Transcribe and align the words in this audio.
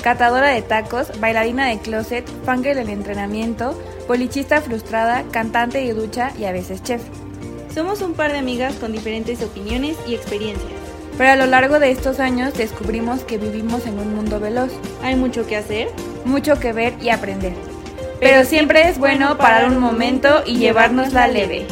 catadora 0.00 0.48
de 0.48 0.62
tacos, 0.62 1.18
bailarina 1.20 1.66
de 1.68 1.78
closet, 1.78 2.26
fangirl 2.44 2.76
del 2.76 2.88
entrenamiento, 2.88 3.80
bolichista 4.08 4.60
frustrada, 4.60 5.24
cantante 5.30 5.78
de 5.78 5.94
ducha 5.94 6.32
y 6.38 6.44
a 6.44 6.52
veces 6.52 6.82
chef. 6.82 7.02
Somos 7.74 8.02
un 8.02 8.14
par 8.14 8.32
de 8.32 8.38
amigas 8.38 8.74
con 8.74 8.92
diferentes 8.92 9.42
opiniones 9.42 9.96
y 10.06 10.14
experiencias. 10.14 10.72
Pero 11.16 11.30
a 11.30 11.36
lo 11.36 11.46
largo 11.46 11.78
de 11.78 11.90
estos 11.90 12.18
años 12.18 12.54
descubrimos 12.54 13.22
que 13.24 13.38
vivimos 13.38 13.86
en 13.86 13.98
un 13.98 14.14
mundo 14.14 14.40
veloz. 14.40 14.72
Hay 15.02 15.16
mucho 15.16 15.46
que 15.46 15.56
hacer, 15.56 15.88
mucho 16.24 16.58
que 16.58 16.72
ver 16.72 16.94
y 17.00 17.10
aprender. 17.10 17.52
Pero 18.18 18.44
siempre 18.44 18.88
es 18.88 18.98
bueno 18.98 19.38
parar 19.38 19.68
un 19.68 19.78
momento 19.78 20.42
y 20.46 20.58
llevárnosla 20.58 21.28
leve. 21.28 21.66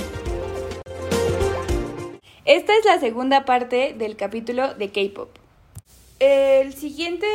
Esta 2.45 2.77
es 2.77 2.85
la 2.85 3.01
segunda 3.01 3.45
parte 3.45 3.95
del 3.99 4.17
capítulo 4.17 4.75
de 4.75 4.91
K-Pop. 4.91 5.31
El 6.19 6.75
siguiente 6.75 7.27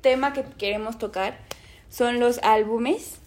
tema 0.00 0.32
que 0.32 0.44
queremos 0.44 0.98
tocar 0.98 1.38
son 1.90 2.20
los 2.20 2.38
álbumes. 2.42 3.18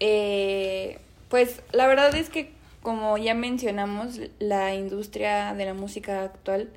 Eh, 0.00 0.98
pues 1.28 1.62
la 1.72 1.86
verdad 1.86 2.14
es 2.14 2.30
que 2.30 2.52
como 2.82 3.18
ya 3.18 3.34
mencionamos, 3.34 4.20
la 4.38 4.74
industria 4.74 5.54
de 5.54 5.66
la 5.66 5.74
música 5.74 6.22
actual, 6.22 6.70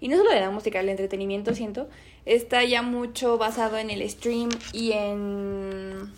y 0.00 0.08
no 0.08 0.16
solo 0.16 0.30
de 0.30 0.40
la 0.40 0.50
música, 0.50 0.80
el 0.80 0.88
entretenimiento 0.88 1.54
siento, 1.54 1.88
está 2.26 2.64
ya 2.64 2.82
mucho 2.82 3.38
basado 3.38 3.78
en 3.78 3.90
el 3.90 4.08
stream 4.08 4.50
y 4.72 4.92
en... 4.92 6.12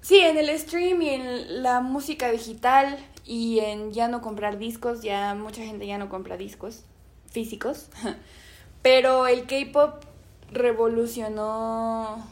Sí, 0.00 0.18
en 0.18 0.36
el 0.36 0.58
stream 0.58 1.00
y 1.02 1.10
en 1.10 1.62
la 1.62 1.80
música 1.80 2.30
digital 2.32 2.98
y 3.24 3.60
en 3.60 3.92
ya 3.92 4.08
no 4.08 4.20
comprar 4.20 4.58
discos, 4.58 5.00
ya 5.02 5.34
mucha 5.34 5.62
gente 5.62 5.86
ya 5.86 5.96
no 5.96 6.08
compra 6.08 6.36
discos 6.36 6.82
físicos. 7.30 7.88
Pero 8.82 9.28
el 9.28 9.46
K-pop 9.46 10.04
revolucionó 10.52 12.26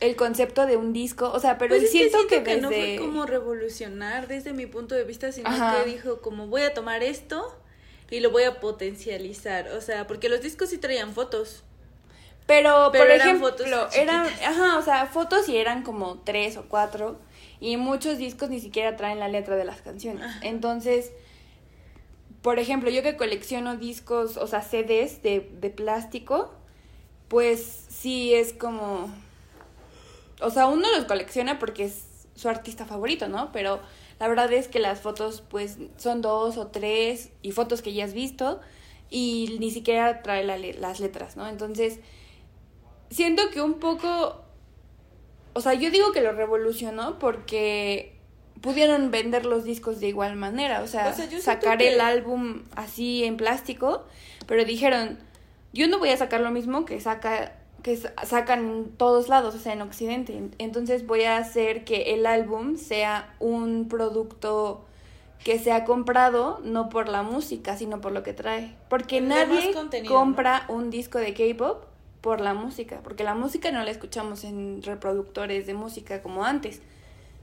el 0.00 0.16
concepto 0.16 0.66
de 0.66 0.76
un 0.76 0.92
disco, 0.92 1.30
o 1.30 1.38
sea, 1.40 1.58
pero 1.58 1.76
pues 1.76 1.90
siento, 1.90 2.18
que, 2.26 2.42
que, 2.42 2.56
no 2.56 2.68
fue 2.68 2.96
como 2.98 3.26
revolucionar 3.26 4.28
desde 4.28 4.52
mi 4.54 4.66
punto 4.66 4.94
de 4.94 5.04
vista, 5.04 5.30
sino 5.30 5.50
que 5.50 5.90
dijo 5.90 6.20
como 6.22 6.46
voy 6.46 6.62
a 6.62 6.72
tomar 6.72 7.02
esto 7.02 7.54
y 8.10 8.20
lo 8.20 8.30
voy 8.30 8.44
a 8.44 8.60
potencializar, 8.60 9.68
o 9.68 9.80
sea, 9.80 10.06
porque 10.06 10.28
los 10.28 10.40
discos 10.40 10.70
sí 10.70 10.78
traían 10.78 11.12
fotos. 11.12 11.62
Pero, 12.46 12.90
por 12.90 13.08
ejemplo, 13.08 13.54
eran, 13.92 14.26
ajá, 14.26 14.78
o 14.78 14.82
sea, 14.82 15.06
fotos 15.06 15.48
y 15.48 15.56
eran 15.56 15.82
como 15.84 16.18
tres 16.24 16.56
o 16.56 16.64
cuatro 16.68 17.16
y 17.60 17.76
muchos 17.76 18.18
discos 18.18 18.50
ni 18.50 18.58
siquiera 18.58 18.96
traen 18.96 19.20
la 19.20 19.28
letra 19.28 19.54
de 19.54 19.64
las 19.64 19.82
canciones. 19.82 20.26
Entonces, 20.42 21.12
por 22.42 22.58
ejemplo, 22.58 22.90
yo 22.90 23.02
que 23.02 23.16
colecciono 23.16 23.76
discos, 23.76 24.36
o 24.36 24.46
sea, 24.46 24.62
CDs 24.62 25.22
de, 25.22 25.48
de 25.60 25.70
plástico, 25.70 26.52
pues 27.30 27.86
sí 27.88 28.34
es 28.34 28.52
como... 28.52 29.08
O 30.40 30.50
sea, 30.50 30.66
uno 30.66 30.90
los 30.96 31.04
colecciona 31.04 31.60
porque 31.60 31.84
es 31.84 32.02
su 32.34 32.48
artista 32.48 32.84
favorito, 32.84 33.28
¿no? 33.28 33.52
Pero 33.52 33.80
la 34.18 34.26
verdad 34.26 34.52
es 34.52 34.66
que 34.66 34.80
las 34.80 35.00
fotos 35.00 35.40
pues 35.48 35.78
son 35.96 36.22
dos 36.22 36.56
o 36.56 36.66
tres 36.66 37.30
y 37.40 37.52
fotos 37.52 37.82
que 37.82 37.92
ya 37.92 38.04
has 38.04 38.14
visto 38.14 38.60
y 39.10 39.56
ni 39.60 39.70
siquiera 39.70 40.22
trae 40.22 40.44
las 40.44 40.98
letras, 40.98 41.36
¿no? 41.36 41.46
Entonces, 41.48 42.00
siento 43.10 43.48
que 43.50 43.62
un 43.62 43.74
poco... 43.74 44.42
O 45.52 45.60
sea, 45.60 45.74
yo 45.74 45.92
digo 45.92 46.10
que 46.10 46.22
lo 46.22 46.32
revolucionó 46.32 47.20
porque 47.20 48.16
pudieron 48.60 49.12
vender 49.12 49.46
los 49.46 49.62
discos 49.62 50.00
de 50.00 50.08
igual 50.08 50.34
manera, 50.34 50.82
o 50.82 50.88
sea, 50.88 51.14
sacar 51.40 51.80
el 51.80 52.00
álbum 52.00 52.64
así 52.74 53.22
en 53.22 53.36
plástico, 53.36 54.04
pero 54.46 54.64
dijeron, 54.64 55.29
yo 55.72 55.88
no 55.88 55.98
voy 55.98 56.10
a 56.10 56.16
sacar 56.16 56.40
lo 56.40 56.50
mismo 56.50 56.84
que 56.84 57.00
saca 57.00 57.52
que 57.82 57.96
sacan 57.96 58.66
en 58.66 58.90
todos 58.90 59.28
lados, 59.28 59.54
o 59.54 59.58
sea, 59.58 59.72
en 59.72 59.82
Occidente. 59.82 60.38
Entonces 60.58 61.06
voy 61.06 61.22
a 61.22 61.38
hacer 61.38 61.84
que 61.84 62.14
el 62.14 62.26
álbum 62.26 62.76
sea 62.76 63.34
un 63.38 63.88
producto 63.88 64.84
que 65.44 65.58
sea 65.58 65.84
comprado 65.84 66.60
no 66.62 66.90
por 66.90 67.08
la 67.08 67.22
música, 67.22 67.76
sino 67.76 68.00
por 68.00 68.12
lo 68.12 68.22
que 68.22 68.34
trae. 68.34 68.74
Porque 68.88 69.20
nadie 69.20 69.74
compra 70.06 70.66
un 70.68 70.90
disco 70.90 71.18
de 71.18 71.32
K-pop 71.32 71.84
por 72.20 72.40
la 72.42 72.52
música, 72.52 73.00
porque 73.02 73.24
la 73.24 73.34
música 73.34 73.72
no 73.72 73.82
la 73.82 73.90
escuchamos 73.90 74.44
en 74.44 74.82
reproductores 74.82 75.66
de 75.66 75.72
música 75.72 76.20
como 76.20 76.44
antes 76.44 76.82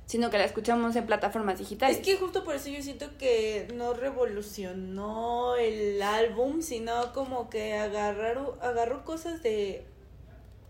sino 0.08 0.30
que 0.30 0.38
la 0.38 0.46
escuchamos 0.46 0.96
en 0.96 1.06
plataformas 1.06 1.60
digitales. 1.60 1.98
Es 1.98 2.04
que 2.04 2.16
justo 2.16 2.44
por 2.46 2.56
eso 2.56 2.70
yo 2.70 2.82
siento 2.82 3.18
que 3.18 3.68
no 3.76 3.94
revolucionó 3.94 5.58
el 5.58 6.02
álbum, 6.02 6.62
sino 6.62 7.14
como 7.14 7.50
que 7.50 7.74
agarró, 7.74 8.58
agarró 8.62 9.04
cosas 9.06 9.44
de 9.44 9.86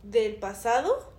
del 0.04 0.36
pasado 0.36 1.12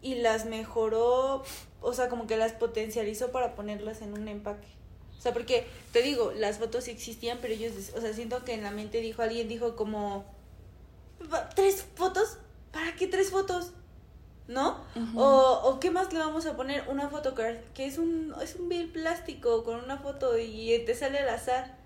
y 0.00 0.16
las 0.16 0.44
mejoró, 0.44 1.42
o 1.80 1.92
sea, 1.92 2.08
como 2.08 2.26
que 2.26 2.36
las 2.36 2.52
potencializó 2.52 3.32
para 3.32 3.54
ponerlas 3.54 4.02
en 4.02 4.12
un 4.12 4.28
empaque. 4.28 4.68
O 5.18 5.20
sea, 5.20 5.32
porque 5.32 5.66
te 5.92 6.02
digo, 6.02 6.32
las 6.36 6.58
fotos 6.58 6.86
existían, 6.86 7.38
pero 7.40 7.54
ellos, 7.54 7.72
o 7.96 8.00
sea, 8.00 8.12
siento 8.12 8.44
que 8.44 8.52
en 8.52 8.62
la 8.62 8.70
mente 8.70 9.00
dijo 9.00 9.22
alguien 9.22 9.48
dijo 9.48 9.74
como 9.74 10.24
tres 11.56 11.86
fotos, 11.94 12.36
¿para 12.70 12.94
qué 12.94 13.06
tres 13.08 13.30
fotos? 13.30 13.72
¿No? 14.46 14.78
o, 15.16 15.60
o, 15.64 15.80
qué 15.80 15.90
más 15.90 16.12
le 16.12 16.18
vamos 16.18 16.46
a 16.46 16.56
poner 16.56 16.84
una 16.88 17.08
photocard, 17.08 17.56
que 17.74 17.86
es 17.86 17.98
un, 17.98 18.34
es 18.42 18.56
un 18.56 18.68
bill 18.68 18.90
plástico 18.90 19.64
con 19.64 19.82
una 19.82 19.98
foto 19.98 20.38
y 20.38 20.78
te 20.84 20.94
sale 20.94 21.18
al 21.18 21.28
azar. 21.28 21.76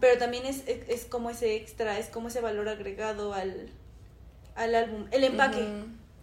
Pero 0.00 0.18
también 0.18 0.44
es, 0.44 0.64
es, 0.66 1.06
como 1.06 1.30
ese 1.30 1.56
extra, 1.56 1.98
es 1.98 2.06
como 2.06 2.28
ese 2.28 2.40
valor 2.40 2.68
agregado 2.68 3.32
al, 3.32 3.70
al 4.54 4.74
álbum. 4.74 5.06
El 5.10 5.24
empaque, 5.24 5.66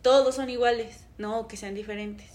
todos 0.02 0.36
son 0.36 0.50
iguales, 0.50 1.04
no 1.18 1.48
que 1.48 1.58
sean 1.58 1.74
diferentes. 1.74 2.30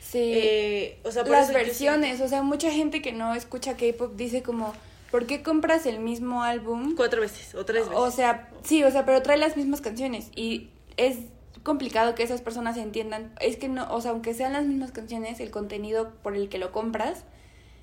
Sí. 0.00 0.32
Eh, 0.34 1.00
o 1.04 1.10
sea, 1.10 1.24
Las 1.24 1.52
versiones, 1.52 2.20
o 2.20 2.28
sea, 2.28 2.42
mucha 2.42 2.70
gente 2.70 3.00
que 3.00 3.12
no 3.12 3.34
escucha 3.34 3.76
K-pop 3.76 4.14
dice 4.14 4.42
como, 4.42 4.74
¿por 5.10 5.26
qué 5.26 5.42
compras 5.42 5.86
el 5.86 5.98
mismo 5.98 6.42
álbum? 6.42 6.94
Cuatro 6.94 7.22
veces 7.22 7.54
o 7.54 7.64
tres 7.64 7.88
veces. 7.88 7.98
O 7.98 8.10
sea, 8.10 8.50
sí, 8.62 8.84
o 8.84 8.90
sea, 8.90 9.06
pero 9.06 9.22
trae 9.22 9.38
las 9.38 9.56
mismas 9.56 9.80
canciones 9.80 10.28
y 10.36 10.68
es 10.98 11.16
complicado 11.62 12.14
que 12.14 12.22
esas 12.22 12.40
personas 12.40 12.76
entiendan. 12.76 13.32
Es 13.40 13.56
que 13.56 13.68
no, 13.68 13.92
o 13.92 14.00
sea, 14.00 14.12
aunque 14.12 14.34
sean 14.34 14.52
las 14.52 14.64
mismas 14.64 14.92
canciones, 14.92 15.40
el 15.40 15.50
contenido 15.50 16.12
por 16.22 16.34
el 16.34 16.48
que 16.48 16.58
lo 16.58 16.72
compras 16.72 17.24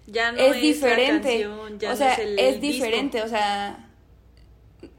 ya 0.07 0.31
no 0.31 0.39
es, 0.39 0.61
diferente. 0.61 1.47
o 1.47 1.95
sea, 1.95 2.15
es, 2.15 2.59
diferente, 2.61 3.21
o 3.21 3.27
sea, 3.27 3.87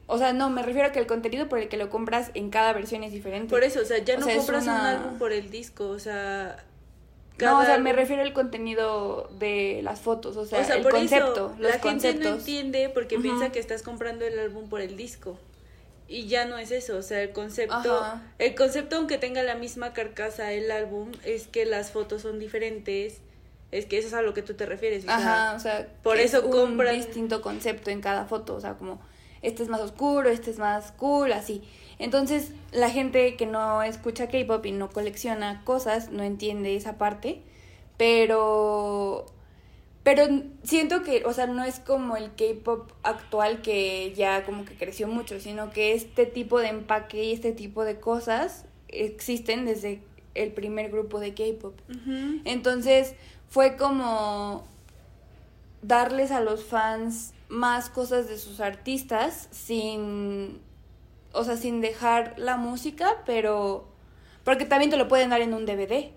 o 0.07 0.19
sea, 0.19 0.33
no, 0.33 0.51
me 0.51 0.63
refiero 0.63 0.89
a 0.89 0.93
que 0.93 1.01
el 1.01 1.07
contenido 1.07 1.49
por 1.49 1.59
el 1.59 1.69
que 1.69 1.77
lo 1.77 1.91
compras 1.91 2.31
en 2.35 2.51
cada 2.51 2.73
versión 2.73 3.03
es 3.03 3.13
diferente. 3.13 3.51
Por 3.51 3.65
eso, 3.65 3.81
o 3.81 3.85
sea, 3.85 3.99
ya 3.99 4.17
no 4.17 4.27
compras 4.29 4.65
un 4.65 4.71
álbum 4.71 5.19
por 5.19 5.33
el 5.33 5.51
disco, 5.51 5.89
o 5.89 5.99
sea, 5.99 6.65
no, 7.41 7.59
o 7.59 7.65
sea, 7.65 7.79
me 7.79 7.93
refiero 7.93 8.23
al 8.23 8.33
contenido 8.33 9.31
de 9.39 9.81
las 9.83 10.01
fotos, 10.01 10.37
o 10.37 10.47
sea, 10.47 10.61
el 10.61 10.89
concepto, 10.89 11.55
la 11.59 11.79
gente 11.79 12.15
no 12.15 12.29
entiende 12.29 12.89
porque 12.89 13.19
piensa 13.19 13.51
que 13.51 13.59
estás 13.59 13.83
comprando 13.83 14.25
el 14.25 14.39
álbum 14.39 14.69
por 14.69 14.81
el 14.81 14.97
disco 14.97 15.39
y 16.11 16.27
ya 16.27 16.45
no 16.45 16.59
es 16.59 16.73
eso, 16.73 16.97
o 16.97 17.03
sea, 17.03 17.23
el 17.23 17.31
concepto, 17.31 18.03
el 18.39 18.57
concepto 18.57 18.97
aunque 18.97 19.17
tenga 19.17 19.45
la 19.45 19.55
misma 19.55 19.93
carcasa 19.93 20.53
el 20.53 20.73
álbum, 20.73 21.13
es 21.25 21.47
que 21.47 21.65
las 21.65 21.93
fotos 21.93 22.23
son 22.23 22.41
diferentes, 22.41 23.19
es 23.71 23.87
que 23.87 23.99
eso 23.99 24.09
es 24.09 24.15
a 24.15 24.21
lo 24.21 24.35
que 24.35 24.43
tú 24.43 24.55
te 24.55 24.67
refieres. 24.67 25.09
Ajá, 25.09 25.55
o 25.55 25.61
sea, 25.61 25.87
por 26.03 26.19
eso 26.19 26.45
un 26.45 26.77
distinto 26.79 27.41
concepto 27.41 27.91
en 27.91 28.01
cada 28.01 28.25
foto, 28.25 28.57
o 28.57 28.61
sea, 28.61 28.75
como 28.75 29.01
este 29.41 29.63
es 29.63 29.69
más 29.69 29.81
oscuro, 29.81 30.29
este 30.29 30.51
es 30.51 30.59
más 30.59 30.91
cool, 30.93 31.33
así. 31.33 31.63
Entonces, 32.01 32.51
la 32.73 32.91
gente 32.91 33.37
que 33.37 33.47
no 33.47 33.85
escucha 33.85 34.27
K-pop 34.27 34.67
y 34.67 34.73
no 34.73 34.91
colecciona 34.91 35.63
cosas 35.65 36.11
no 36.11 36.25
entiende 36.25 36.75
esa 36.75 36.99
parte, 36.99 37.41
pero 37.97 39.27
pero 40.03 40.25
siento 40.63 41.03
que, 41.03 41.25
o 41.27 41.33
sea, 41.33 41.47
no 41.47 41.65
es 41.65 41.79
como 41.81 42.17
el 42.17 42.31
K-pop 42.35 42.91
actual 43.03 43.63
que 43.63 44.13
ya 44.15 44.45
como 44.45 44.65
que 44.65 44.75
creció 44.75 45.09
mucho, 45.09 45.41
sino 45.41 45.71
que 45.71 45.93
este 45.93 46.27
tipo 46.27 46.59
de 46.59 46.69
empaque 46.69 47.25
y 47.25 47.33
este 47.33 47.53
tipo 47.53 47.85
de 47.85 48.01
cosas 48.01 48.65
existen 48.89 49.67
desde 49.67 50.03
el 50.35 50.53
primer 50.53 50.91
grupo 50.91 51.21
de 51.21 51.35
K-pop. 51.35 51.75
Entonces, 52.45 53.15
fue 53.49 53.77
como 53.77 54.65
darles 55.83 56.31
a 56.31 56.41
los 56.41 56.65
fans 56.65 57.35
más 57.49 57.91
cosas 57.91 58.29
de 58.29 58.39
sus 58.39 58.61
artistas 58.61 59.49
sin 59.51 60.61
o 61.33 61.45
sea, 61.45 61.57
sin 61.57 61.81
dejar 61.81 62.35
la 62.39 62.57
música, 62.57 63.23
pero 63.27 63.87
Porque 64.45 64.65
también 64.65 64.91
te 64.91 64.97
lo 64.97 65.07
pueden 65.07 65.31
dar 65.31 65.43
en 65.43 65.55
un 65.55 65.67
DVD. 65.67 66.11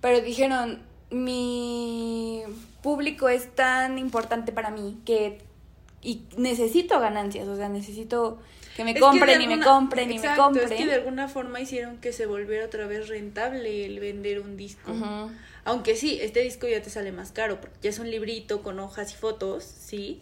Pero 0.00 0.20
dijeron, 0.20 0.82
mi 1.10 2.42
público 2.84 3.30
es 3.30 3.48
tan 3.54 3.98
importante 3.98 4.52
para 4.52 4.70
mí 4.70 4.98
que 5.06 5.38
y 6.02 6.20
necesito 6.36 7.00
ganancias, 7.00 7.48
o 7.48 7.56
sea, 7.56 7.70
necesito 7.70 8.38
que 8.76 8.84
me 8.84 8.94
compren 9.00 9.40
y 9.40 9.46
me 9.46 9.58
compren 9.58 10.12
y 10.12 10.18
me 10.18 10.36
compren. 10.36 10.70
Es 10.70 10.78
que 10.78 10.84
de 10.84 10.92
alguna 10.92 11.28
forma 11.28 11.62
hicieron 11.62 11.96
que 11.96 12.12
se 12.12 12.26
volviera 12.26 12.66
otra 12.66 12.86
vez 12.86 13.08
rentable 13.08 13.86
el 13.86 14.00
vender 14.00 14.40
un 14.40 14.58
disco. 14.58 14.92
Aunque 15.64 15.96
sí, 15.96 16.18
este 16.20 16.40
disco 16.40 16.68
ya 16.68 16.82
te 16.82 16.90
sale 16.90 17.10
más 17.10 17.32
caro, 17.32 17.58
porque 17.58 17.76
ya 17.80 17.88
es 17.88 17.98
un 17.98 18.10
librito 18.10 18.62
con 18.62 18.78
hojas 18.78 19.14
y 19.14 19.16
fotos, 19.16 19.64
sí. 19.64 20.20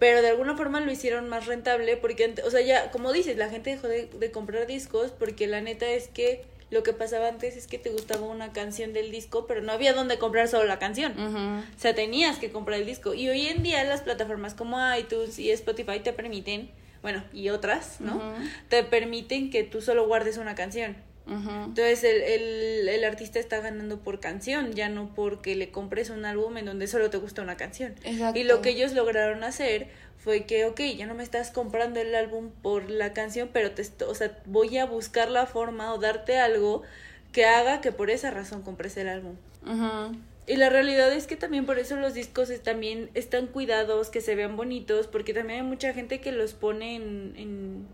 Pero 0.00 0.20
de 0.20 0.30
alguna 0.30 0.56
forma 0.56 0.80
lo 0.80 0.90
hicieron 0.90 1.28
más 1.28 1.46
rentable 1.46 1.96
porque, 1.96 2.34
o 2.44 2.50
sea, 2.50 2.60
ya, 2.60 2.90
como 2.90 3.12
dices, 3.12 3.36
la 3.36 3.50
gente 3.50 3.70
dejó 3.70 3.86
de, 3.86 4.06
de 4.06 4.30
comprar 4.32 4.66
discos 4.66 5.12
porque 5.12 5.46
la 5.46 5.60
neta 5.60 5.86
es 5.86 6.08
que 6.08 6.44
lo 6.74 6.82
que 6.82 6.92
pasaba 6.92 7.28
antes 7.28 7.56
es 7.56 7.68
que 7.68 7.78
te 7.78 7.90
gustaba 7.90 8.26
una 8.26 8.52
canción 8.52 8.92
del 8.92 9.12
disco, 9.12 9.46
pero 9.46 9.62
no 9.62 9.70
había 9.70 9.94
dónde 9.94 10.18
comprar 10.18 10.48
solo 10.48 10.64
la 10.64 10.80
canción. 10.80 11.62
O 11.76 11.80
sea, 11.80 11.94
tenías 11.94 12.38
que 12.38 12.50
comprar 12.50 12.80
el 12.80 12.86
disco. 12.86 13.14
Y 13.14 13.28
hoy 13.28 13.46
en 13.46 13.62
día 13.62 13.82
las 13.84 14.02
plataformas 14.02 14.54
como 14.54 14.76
iTunes 14.94 15.38
y 15.38 15.52
Spotify 15.52 16.00
te 16.00 16.12
permiten, 16.12 16.70
bueno, 17.00 17.22
y 17.32 17.48
otras, 17.50 18.00
¿no? 18.00 18.20
Te 18.68 18.82
permiten 18.82 19.50
que 19.50 19.62
tú 19.62 19.80
solo 19.80 20.06
guardes 20.08 20.36
una 20.36 20.56
canción. 20.56 20.96
Entonces 21.26 22.04
el, 22.04 22.20
el, 22.20 22.88
el, 22.88 23.04
artista 23.04 23.38
está 23.38 23.60
ganando 23.60 23.98
por 23.98 24.20
canción, 24.20 24.74
ya 24.74 24.90
no 24.90 25.14
porque 25.14 25.54
le 25.56 25.70
compres 25.70 26.10
un 26.10 26.26
álbum 26.26 26.58
en 26.58 26.66
donde 26.66 26.86
solo 26.86 27.08
te 27.08 27.16
gusta 27.16 27.40
una 27.40 27.56
canción. 27.56 27.94
Y 28.34 28.44
lo 28.44 28.60
que 28.60 28.70
ellos 28.70 28.92
lograron 28.92 29.42
hacer 29.42 29.88
fue 30.18 30.44
que, 30.44 30.66
ok, 30.66 30.80
ya 30.96 31.06
no 31.06 31.14
me 31.14 31.22
estás 31.22 31.50
comprando 31.50 32.00
el 32.00 32.14
álbum 32.14 32.50
por 32.62 32.90
la 32.90 33.14
canción, 33.14 33.48
pero 33.52 33.70
te, 33.70 33.82
o 34.04 34.14
sea, 34.14 34.38
voy 34.44 34.76
a 34.76 34.84
buscar 34.84 35.30
la 35.30 35.46
forma 35.46 35.94
o 35.94 35.98
darte 35.98 36.38
algo 36.38 36.82
que 37.32 37.46
haga 37.46 37.80
que 37.80 37.90
por 37.90 38.10
esa 38.10 38.30
razón 38.30 38.62
compres 38.62 38.96
el 38.98 39.08
álbum. 39.08 39.36
Y 40.46 40.56
la 40.56 40.68
realidad 40.68 41.10
es 41.10 41.26
que 41.26 41.36
también 41.36 41.64
por 41.64 41.78
eso 41.78 41.96
los 41.96 42.12
discos 42.12 42.50
también 42.62 43.08
están 43.14 43.46
cuidados, 43.46 44.10
que 44.10 44.20
se 44.20 44.34
vean 44.34 44.56
bonitos, 44.56 45.06
porque 45.06 45.32
también 45.32 45.62
hay 45.62 45.66
mucha 45.66 45.94
gente 45.94 46.20
que 46.20 46.32
los 46.32 46.52
pone 46.52 46.96
en, 46.96 47.34
en 47.36 47.86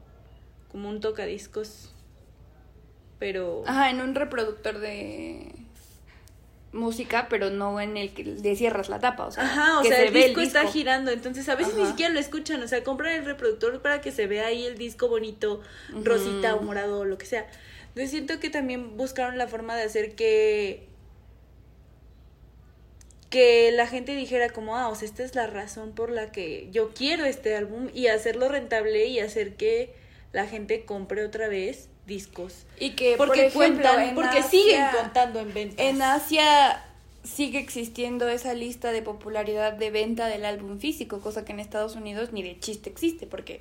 como 0.72 0.88
un 0.88 1.00
tocadiscos. 1.00 1.94
Pero... 3.20 3.62
Ajá, 3.66 3.90
en 3.90 4.00
un 4.00 4.16
reproductor 4.16 4.80
de 4.80 5.54
música, 6.72 7.26
pero 7.28 7.50
no 7.50 7.80
en 7.80 7.96
el 7.96 8.12
que 8.12 8.24
le 8.24 8.56
cierras 8.56 8.88
la 8.88 8.98
tapa, 9.00 9.26
o 9.26 9.30
sea, 9.30 9.44
Ajá, 9.44 9.80
o 9.80 9.84
sea, 9.84 10.02
el 10.02 10.12
disco, 10.12 10.40
está 10.40 10.66
girando, 10.68 11.10
entonces 11.10 11.48
a 11.48 11.56
veces 11.56 11.74
ni 11.74 11.84
siquiera 11.86 12.12
lo 12.12 12.20
escuchan, 12.20 12.62
o 12.62 12.68
sea, 12.68 12.84
compran 12.84 13.12
el 13.12 13.24
reproductor 13.24 13.82
para 13.82 14.00
que 14.00 14.12
se 14.12 14.26
vea 14.26 14.46
ahí 14.46 14.64
el 14.64 14.78
disco 14.78 15.08
bonito, 15.08 15.60
rosita 16.04 16.54
o 16.54 16.62
morado 16.62 17.00
o 17.00 17.04
lo 17.04 17.18
que 17.18 17.26
sea. 17.26 17.46
Entonces 17.88 18.10
siento 18.10 18.38
que 18.38 18.50
también 18.50 18.96
buscaron 18.96 19.36
la 19.36 19.48
forma 19.48 19.76
de 19.76 19.82
hacer 19.82 20.14
que 20.14 20.88
que 23.30 23.70
la 23.70 23.86
gente 23.86 24.16
dijera 24.16 24.50
como, 24.50 24.76
ah, 24.76 24.88
o 24.88 24.94
sea, 24.96 25.06
esta 25.06 25.22
es 25.22 25.36
la 25.36 25.46
razón 25.46 25.92
por 25.92 26.10
la 26.10 26.32
que 26.32 26.68
yo 26.72 26.90
quiero 26.90 27.24
este 27.24 27.54
álbum 27.54 27.88
y 27.94 28.08
hacerlo 28.08 28.48
rentable 28.48 29.06
y 29.06 29.20
hacer 29.20 29.54
que 29.54 29.94
la 30.32 30.46
gente 30.46 30.84
compre 30.84 31.24
otra 31.24 31.48
vez 31.48 31.88
discos. 32.10 32.66
Y 32.78 32.90
que, 32.90 33.14
porque 33.16 33.50
cuentan, 33.50 34.14
porque 34.14 34.42
siguen 34.42 34.82
contando 35.00 35.40
en 35.40 35.54
ventas. 35.54 35.78
En 35.78 36.02
Asia 36.02 36.84
sigue 37.22 37.58
existiendo 37.58 38.28
esa 38.28 38.52
lista 38.52 38.92
de 38.92 39.00
popularidad 39.00 39.72
de 39.72 39.90
venta 39.90 40.26
del 40.26 40.44
álbum 40.44 40.78
físico, 40.78 41.20
cosa 41.20 41.44
que 41.44 41.52
en 41.52 41.60
Estados 41.60 41.96
Unidos 41.96 42.32
ni 42.32 42.42
de 42.42 42.58
chiste 42.58 42.90
existe, 42.90 43.26
porque 43.26 43.60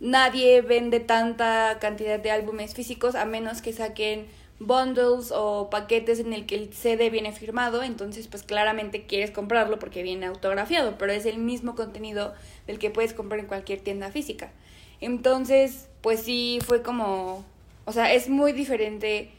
nadie 0.00 0.62
vende 0.62 1.00
tanta 1.00 1.78
cantidad 1.80 2.18
de 2.18 2.30
álbumes 2.30 2.74
físicos 2.74 3.14
a 3.14 3.24
menos 3.24 3.60
que 3.60 3.72
saquen 3.72 4.26
bundles 4.60 5.32
o 5.34 5.68
paquetes 5.70 6.20
en 6.20 6.32
el 6.32 6.46
que 6.46 6.54
el 6.54 6.72
CD 6.72 7.10
viene 7.10 7.32
firmado, 7.32 7.82
entonces 7.82 8.28
pues 8.28 8.42
claramente 8.42 9.04
quieres 9.06 9.30
comprarlo 9.30 9.78
porque 9.78 10.02
viene 10.02 10.26
autografiado, 10.26 10.96
pero 10.96 11.12
es 11.12 11.26
el 11.26 11.38
mismo 11.38 11.74
contenido 11.74 12.34
del 12.66 12.78
que 12.78 12.90
puedes 12.90 13.14
comprar 13.14 13.40
en 13.40 13.46
cualquier 13.46 13.80
tienda 13.80 14.10
física. 14.10 14.52
Entonces, 15.00 15.88
pues 16.02 16.20
sí 16.20 16.60
fue 16.64 16.82
como 16.82 17.44
o 17.84 17.92
sea, 17.92 18.12
es 18.12 18.28
muy 18.28 18.52
diferente 18.52 19.30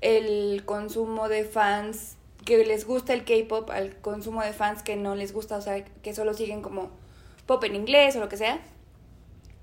el 0.00 0.64
consumo 0.64 1.28
de 1.28 1.44
fans 1.44 2.16
que 2.44 2.64
les 2.64 2.86
gusta 2.86 3.14
el 3.14 3.24
K-pop 3.24 3.70
al 3.70 3.96
consumo 3.96 4.42
de 4.42 4.52
fans 4.52 4.82
que 4.82 4.96
no 4.96 5.14
les 5.14 5.32
gusta, 5.32 5.56
o 5.56 5.62
sea, 5.62 5.84
que 5.84 6.14
solo 6.14 6.34
siguen 6.34 6.62
como 6.62 6.90
pop 7.46 7.62
en 7.64 7.74
inglés 7.74 8.16
o 8.16 8.20
lo 8.20 8.28
que 8.28 8.36
sea. 8.36 8.60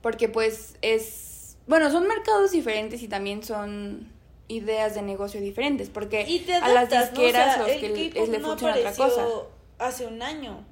Porque 0.02 0.30
pues 0.30 0.76
es, 0.82 1.58
bueno, 1.68 1.92
son 1.92 2.08
mercados 2.08 2.52
diferentes 2.52 3.04
y 3.04 3.08
también 3.08 3.44
son 3.44 4.12
ideas 4.48 4.96
de 4.96 5.02
negocio 5.02 5.40
diferentes, 5.40 5.90
porque 5.90 6.26
a 6.62 6.70
las 6.70 6.90
disqueras 6.90 7.60
los 7.60 7.68
que 7.68 7.90
les, 7.90 8.30
le 8.30 8.40
funciona 8.40 8.76
otra 8.76 8.94
cosa. 8.94 9.28
Hace 9.78 10.06
un 10.06 10.22
año. 10.22 10.66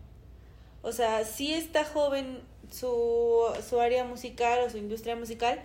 O 0.82 0.92
sea, 0.92 1.26
sí 1.26 1.54
está 1.54 1.86
joven 1.86 2.42
su, 2.72 3.44
su 3.68 3.80
área 3.80 4.04
musical 4.04 4.60
o 4.66 4.70
su 4.70 4.78
industria 4.78 5.16
musical, 5.16 5.62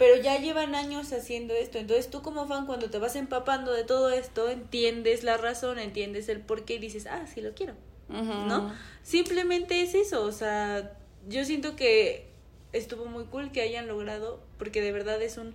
pero 0.00 0.16
ya 0.16 0.38
llevan 0.38 0.74
años 0.74 1.12
haciendo 1.12 1.52
esto. 1.52 1.76
Entonces 1.76 2.08
tú 2.08 2.22
como 2.22 2.48
fan 2.48 2.64
cuando 2.64 2.88
te 2.88 2.98
vas 2.98 3.16
empapando 3.16 3.70
de 3.70 3.84
todo 3.84 4.08
esto, 4.08 4.48
entiendes 4.48 5.24
la 5.24 5.36
razón, 5.36 5.78
entiendes 5.78 6.30
el 6.30 6.40
por 6.40 6.64
qué 6.64 6.76
y 6.76 6.78
dices, 6.78 7.04
ah, 7.04 7.26
sí 7.26 7.42
lo 7.42 7.52
quiero. 7.52 7.74
¿No? 8.08 8.74
Simplemente 9.02 9.82
es 9.82 9.94
eso, 9.94 10.24
o 10.24 10.32
sea, 10.32 10.96
yo 11.28 11.44
siento 11.44 11.76
que 11.76 12.30
estuvo 12.72 13.04
muy 13.04 13.24
cool 13.24 13.52
que 13.52 13.60
hayan 13.60 13.88
logrado, 13.88 14.40
porque 14.56 14.80
de 14.80 14.90
verdad 14.90 15.20
es 15.20 15.36
un 15.36 15.52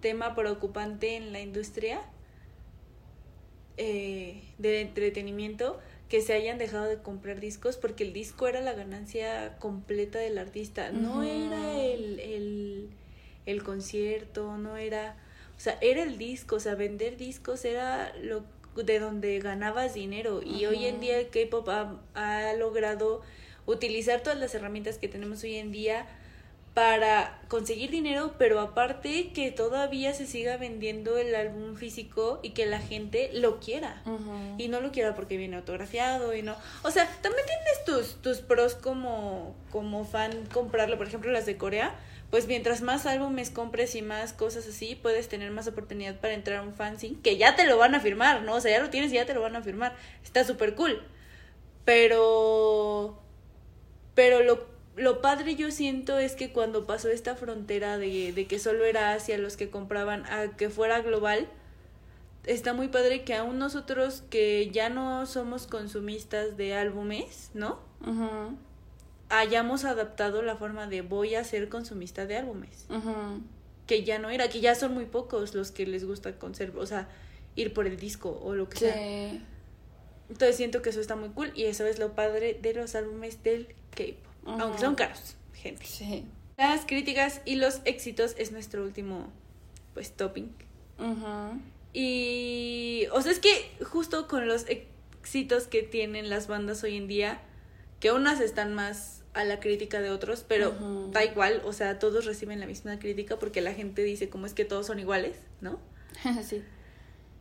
tema 0.00 0.36
preocupante 0.36 1.16
en 1.16 1.32
la 1.32 1.40
industria 1.40 2.00
eh, 3.78 4.44
del 4.58 4.76
entretenimiento, 4.76 5.80
que 6.08 6.20
se 6.20 6.34
hayan 6.34 6.56
dejado 6.56 6.84
de 6.84 7.02
comprar 7.02 7.40
discos 7.40 7.76
porque 7.76 8.04
el 8.04 8.12
disco 8.12 8.46
era 8.46 8.60
la 8.60 8.74
ganancia 8.74 9.58
completa 9.58 10.20
del 10.20 10.38
artista, 10.38 10.92
no 10.92 11.24
era 11.24 11.82
el 11.82 12.20
el 12.20 12.67
concierto, 13.62 14.56
no 14.58 14.76
era, 14.76 15.16
o 15.56 15.60
sea, 15.60 15.78
era 15.80 16.02
el 16.02 16.18
disco, 16.18 16.56
o 16.56 16.60
sea, 16.60 16.74
vender 16.74 17.16
discos 17.16 17.64
era 17.64 18.12
lo 18.22 18.44
de 18.76 18.98
donde 18.98 19.38
ganabas 19.40 19.94
dinero 19.94 20.40
y 20.44 20.66
hoy 20.66 20.84
en 20.86 21.00
día 21.00 21.18
el 21.18 21.28
K-pop 21.28 21.68
ha, 22.14 22.52
logrado 22.54 23.22
utilizar 23.66 24.20
todas 24.20 24.38
las 24.38 24.54
herramientas 24.54 24.98
que 24.98 25.08
tenemos 25.08 25.42
hoy 25.42 25.56
en 25.56 25.72
día 25.72 26.06
para 26.74 27.40
conseguir 27.48 27.90
dinero, 27.90 28.34
pero 28.38 28.60
aparte 28.60 29.32
que 29.32 29.50
todavía 29.50 30.14
se 30.14 30.26
siga 30.26 30.58
vendiendo 30.58 31.18
el 31.18 31.34
álbum 31.34 31.74
físico 31.74 32.38
y 32.42 32.50
que 32.50 32.66
la 32.66 32.78
gente 32.78 33.30
lo 33.32 33.58
quiera. 33.58 34.00
Y 34.58 34.68
no 34.68 34.80
lo 34.80 34.92
quiera 34.92 35.16
porque 35.16 35.36
viene 35.36 35.56
autografiado 35.56 36.36
y 36.36 36.42
no. 36.42 36.54
O 36.84 36.92
sea, 36.92 37.06
también 37.20 37.44
tienes 37.46 37.84
tus, 37.84 38.22
tus 38.22 38.38
pros 38.38 38.76
como, 38.76 39.56
como 39.72 40.04
fan 40.04 40.46
comprarlo, 40.52 40.98
por 40.98 41.08
ejemplo, 41.08 41.32
las 41.32 41.46
de 41.46 41.56
Corea 41.56 41.96
pues 42.30 42.46
mientras 42.46 42.82
más 42.82 43.06
álbumes 43.06 43.50
compres 43.50 43.94
y 43.94 44.02
más 44.02 44.32
cosas 44.32 44.66
así, 44.66 44.94
puedes 44.94 45.28
tener 45.28 45.50
más 45.50 45.66
oportunidad 45.66 46.20
para 46.20 46.34
entrar 46.34 46.58
a 46.58 46.62
un 46.62 46.74
fanzine, 46.74 47.20
que 47.22 47.38
ya 47.38 47.56
te 47.56 47.66
lo 47.66 47.78
van 47.78 47.94
a 47.94 48.00
firmar, 48.00 48.42
¿no? 48.42 48.56
O 48.56 48.60
sea, 48.60 48.70
ya 48.70 48.82
lo 48.82 48.90
tienes 48.90 49.10
y 49.12 49.14
ya 49.14 49.24
te 49.24 49.32
lo 49.32 49.40
van 49.40 49.56
a 49.56 49.62
firmar. 49.62 49.96
Está 50.22 50.44
súper 50.44 50.74
cool. 50.74 51.02
Pero... 51.84 53.18
Pero 54.14 54.42
lo, 54.42 54.66
lo 54.96 55.22
padre 55.22 55.54
yo 55.54 55.70
siento 55.70 56.18
es 56.18 56.34
que 56.34 56.52
cuando 56.52 56.86
pasó 56.86 57.08
esta 57.08 57.34
frontera 57.36 57.98
de, 57.98 58.32
de 58.32 58.46
que 58.46 58.58
solo 58.58 58.84
era 58.84 59.12
Asia 59.12 59.38
los 59.38 59.56
que 59.56 59.70
compraban 59.70 60.26
a 60.26 60.56
que 60.56 60.70
fuera 60.70 61.00
global, 61.00 61.48
está 62.44 62.74
muy 62.74 62.88
padre 62.88 63.22
que 63.22 63.34
aún 63.34 63.58
nosotros 63.58 64.24
que 64.28 64.70
ya 64.70 64.90
no 64.90 65.24
somos 65.24 65.66
consumistas 65.66 66.56
de 66.56 66.74
álbumes, 66.74 67.52
¿no? 67.54 67.78
Ajá 68.02 68.50
hayamos 69.28 69.84
adaptado 69.84 70.42
la 70.42 70.56
forma 70.56 70.86
de 70.86 71.02
voy 71.02 71.34
a 71.34 71.44
ser 71.44 71.68
consumista 71.68 72.26
de 72.26 72.36
álbumes. 72.36 72.86
Que 73.86 74.04
ya 74.04 74.18
no 74.18 74.30
era, 74.30 74.48
que 74.48 74.60
ya 74.60 74.74
son 74.74 74.94
muy 74.94 75.06
pocos 75.06 75.54
los 75.54 75.70
que 75.70 75.86
les 75.86 76.04
gusta 76.04 76.38
conservar, 76.38 76.82
o 76.82 76.86
sea, 76.86 77.08
ir 77.56 77.72
por 77.72 77.86
el 77.86 77.96
disco 77.96 78.40
o 78.42 78.54
lo 78.54 78.68
que 78.68 78.78
sea. 78.78 79.40
Entonces 80.28 80.56
siento 80.56 80.82
que 80.82 80.90
eso 80.90 81.00
está 81.00 81.16
muy 81.16 81.30
cool 81.30 81.52
y 81.54 81.64
eso 81.64 81.86
es 81.86 81.98
lo 81.98 82.14
padre 82.14 82.58
de 82.60 82.74
los 82.74 82.94
álbumes 82.94 83.42
del 83.42 83.68
K-pop. 83.94 84.60
Aunque 84.60 84.78
son 84.78 84.94
caros, 84.94 85.36
gente. 85.54 85.84
Sí. 85.84 86.24
Las 86.56 86.84
críticas 86.84 87.40
y 87.44 87.54
los 87.54 87.80
éxitos 87.84 88.34
es 88.36 88.52
nuestro 88.52 88.82
último, 88.82 89.28
pues, 89.94 90.12
topping. 90.12 90.52
Y, 91.92 93.06
o 93.12 93.22
sea, 93.22 93.32
es 93.32 93.38
que 93.38 93.70
justo 93.84 94.28
con 94.28 94.48
los 94.48 94.66
éxitos 94.68 95.66
que 95.66 95.82
tienen 95.82 96.28
las 96.28 96.46
bandas 96.46 96.82
hoy 96.82 96.96
en 96.96 97.08
día, 97.08 97.40
que 98.00 98.12
unas 98.12 98.40
están 98.40 98.74
más 98.74 99.22
a 99.34 99.44
la 99.44 99.60
crítica 99.60 100.00
de 100.00 100.10
otros, 100.10 100.44
pero 100.46 100.74
da 101.12 101.24
igual, 101.24 101.62
o 101.64 101.72
sea, 101.72 101.98
todos 101.98 102.24
reciben 102.24 102.60
la 102.60 102.66
misma 102.66 102.98
crítica 102.98 103.38
porque 103.38 103.60
la 103.60 103.72
gente 103.72 104.02
dice 104.02 104.28
cómo 104.28 104.46
es 104.46 104.54
que 104.54 104.64
todos 104.64 104.86
son 104.86 104.98
iguales, 104.98 105.36
¿no? 105.60 105.78
sí. 106.42 106.62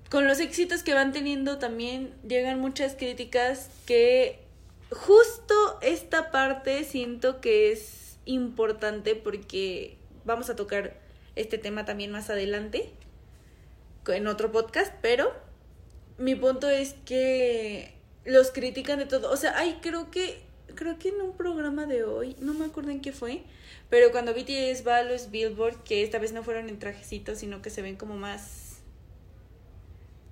Con 0.10 0.28
los 0.28 0.40
éxitos 0.40 0.84
que 0.84 0.94
van 0.94 1.12
teniendo 1.12 1.58
también 1.58 2.14
llegan 2.28 2.60
muchas 2.60 2.96
críticas 2.96 3.70
que 3.86 4.40
justo 4.90 5.54
esta 5.82 6.32
parte 6.32 6.84
siento 6.84 7.42
que 7.42 7.72
es 7.72 8.18
importante 8.26 9.16
porque 9.16 9.98
vamos 10.24 10.50
a 10.50 10.56
tocar 10.56 10.98
este 11.36 11.58
tema 11.58 11.86
también 11.86 12.12
más 12.12 12.30
adelante 12.30 12.92
en 14.08 14.28
otro 14.28 14.52
podcast, 14.52 14.94
pero 15.02 15.34
mi 16.18 16.36
punto 16.36 16.70
es 16.70 16.94
que 17.06 17.94
los 18.26 18.52
critican 18.52 19.00
de 19.00 19.06
todo. 19.06 19.32
O 19.32 19.38
sea, 19.38 19.58
ay, 19.58 19.80
creo 19.82 20.12
que 20.12 20.47
creo 20.78 20.98
que 20.98 21.10
en 21.10 21.22
un 21.22 21.36
programa 21.36 21.86
de 21.86 22.06
hoy, 22.06 22.38
no 22.40 22.54
me 22.54 22.64
acuerdo 22.64 22.92
en 22.92 23.02
qué 23.02 23.12
fue, 23.12 23.44
pero 23.90 24.12
cuando 24.12 24.34
BTS 24.34 24.88
va 24.88 24.98
a 24.98 25.04
los 25.04 25.30
Billboard, 25.30 25.84
que 25.84 26.04
esta 26.04 26.20
vez 26.20 26.32
no 26.32 26.44
fueron 26.44 26.70
en 26.70 26.80
trajecitos, 26.80 27.40
sino 27.40 27.62
que 27.62 27.70
se 27.70 27.82
ven 27.82 27.98
como 27.98 28.16
más 28.16 28.78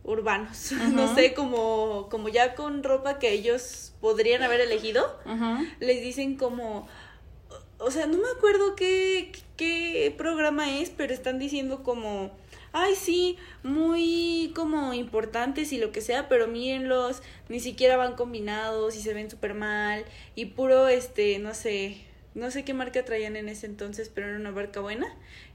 urbanos, 0.05 0.71
no 0.93 1.13
sé, 1.13 1.33
como, 1.33 2.07
como 2.09 2.29
ya 2.29 2.55
con 2.55 2.83
ropa 2.83 3.19
que 3.19 3.31
ellos 3.31 3.93
podrían 3.99 4.43
haber 4.43 4.61
elegido, 4.61 5.19
les 5.81 6.01
dicen 6.01 6.37
como, 6.37 6.87
o 7.79 7.91
sea, 7.91 8.05
no 8.05 8.17
me 8.17 8.29
acuerdo 8.37 8.75
qué, 8.75 9.31
qué 9.57 10.13
programa 10.17 10.79
es, 10.79 10.91
pero 10.91 11.13
están 11.13 11.39
diciendo 11.39 11.83
como 11.83 12.31
ay, 12.75 12.93
sí, 12.95 13.37
muy 13.63 14.51
como 14.53 14.93
importantes 14.93 15.71
y 15.71 15.77
lo 15.77 15.93
que 15.93 16.01
sea, 16.01 16.27
pero 16.27 16.47
mírenlos, 16.47 17.21
ni 17.47 17.61
siquiera 17.61 17.95
van 17.95 18.15
combinados 18.15 18.97
y 18.97 19.01
se 19.01 19.13
ven 19.13 19.31
súper 19.31 19.53
mal 19.53 20.03
y 20.35 20.47
puro, 20.47 20.89
este, 20.89 21.39
no 21.39 21.53
sé, 21.53 21.95
no 22.33 22.51
sé 22.51 22.65
qué 22.65 22.73
marca 22.73 23.05
traían 23.05 23.37
en 23.37 23.47
ese 23.47 23.65
entonces, 23.65 24.11
pero 24.13 24.27
era 24.27 24.37
una 24.37 24.51
marca 24.51 24.81
buena. 24.81 25.07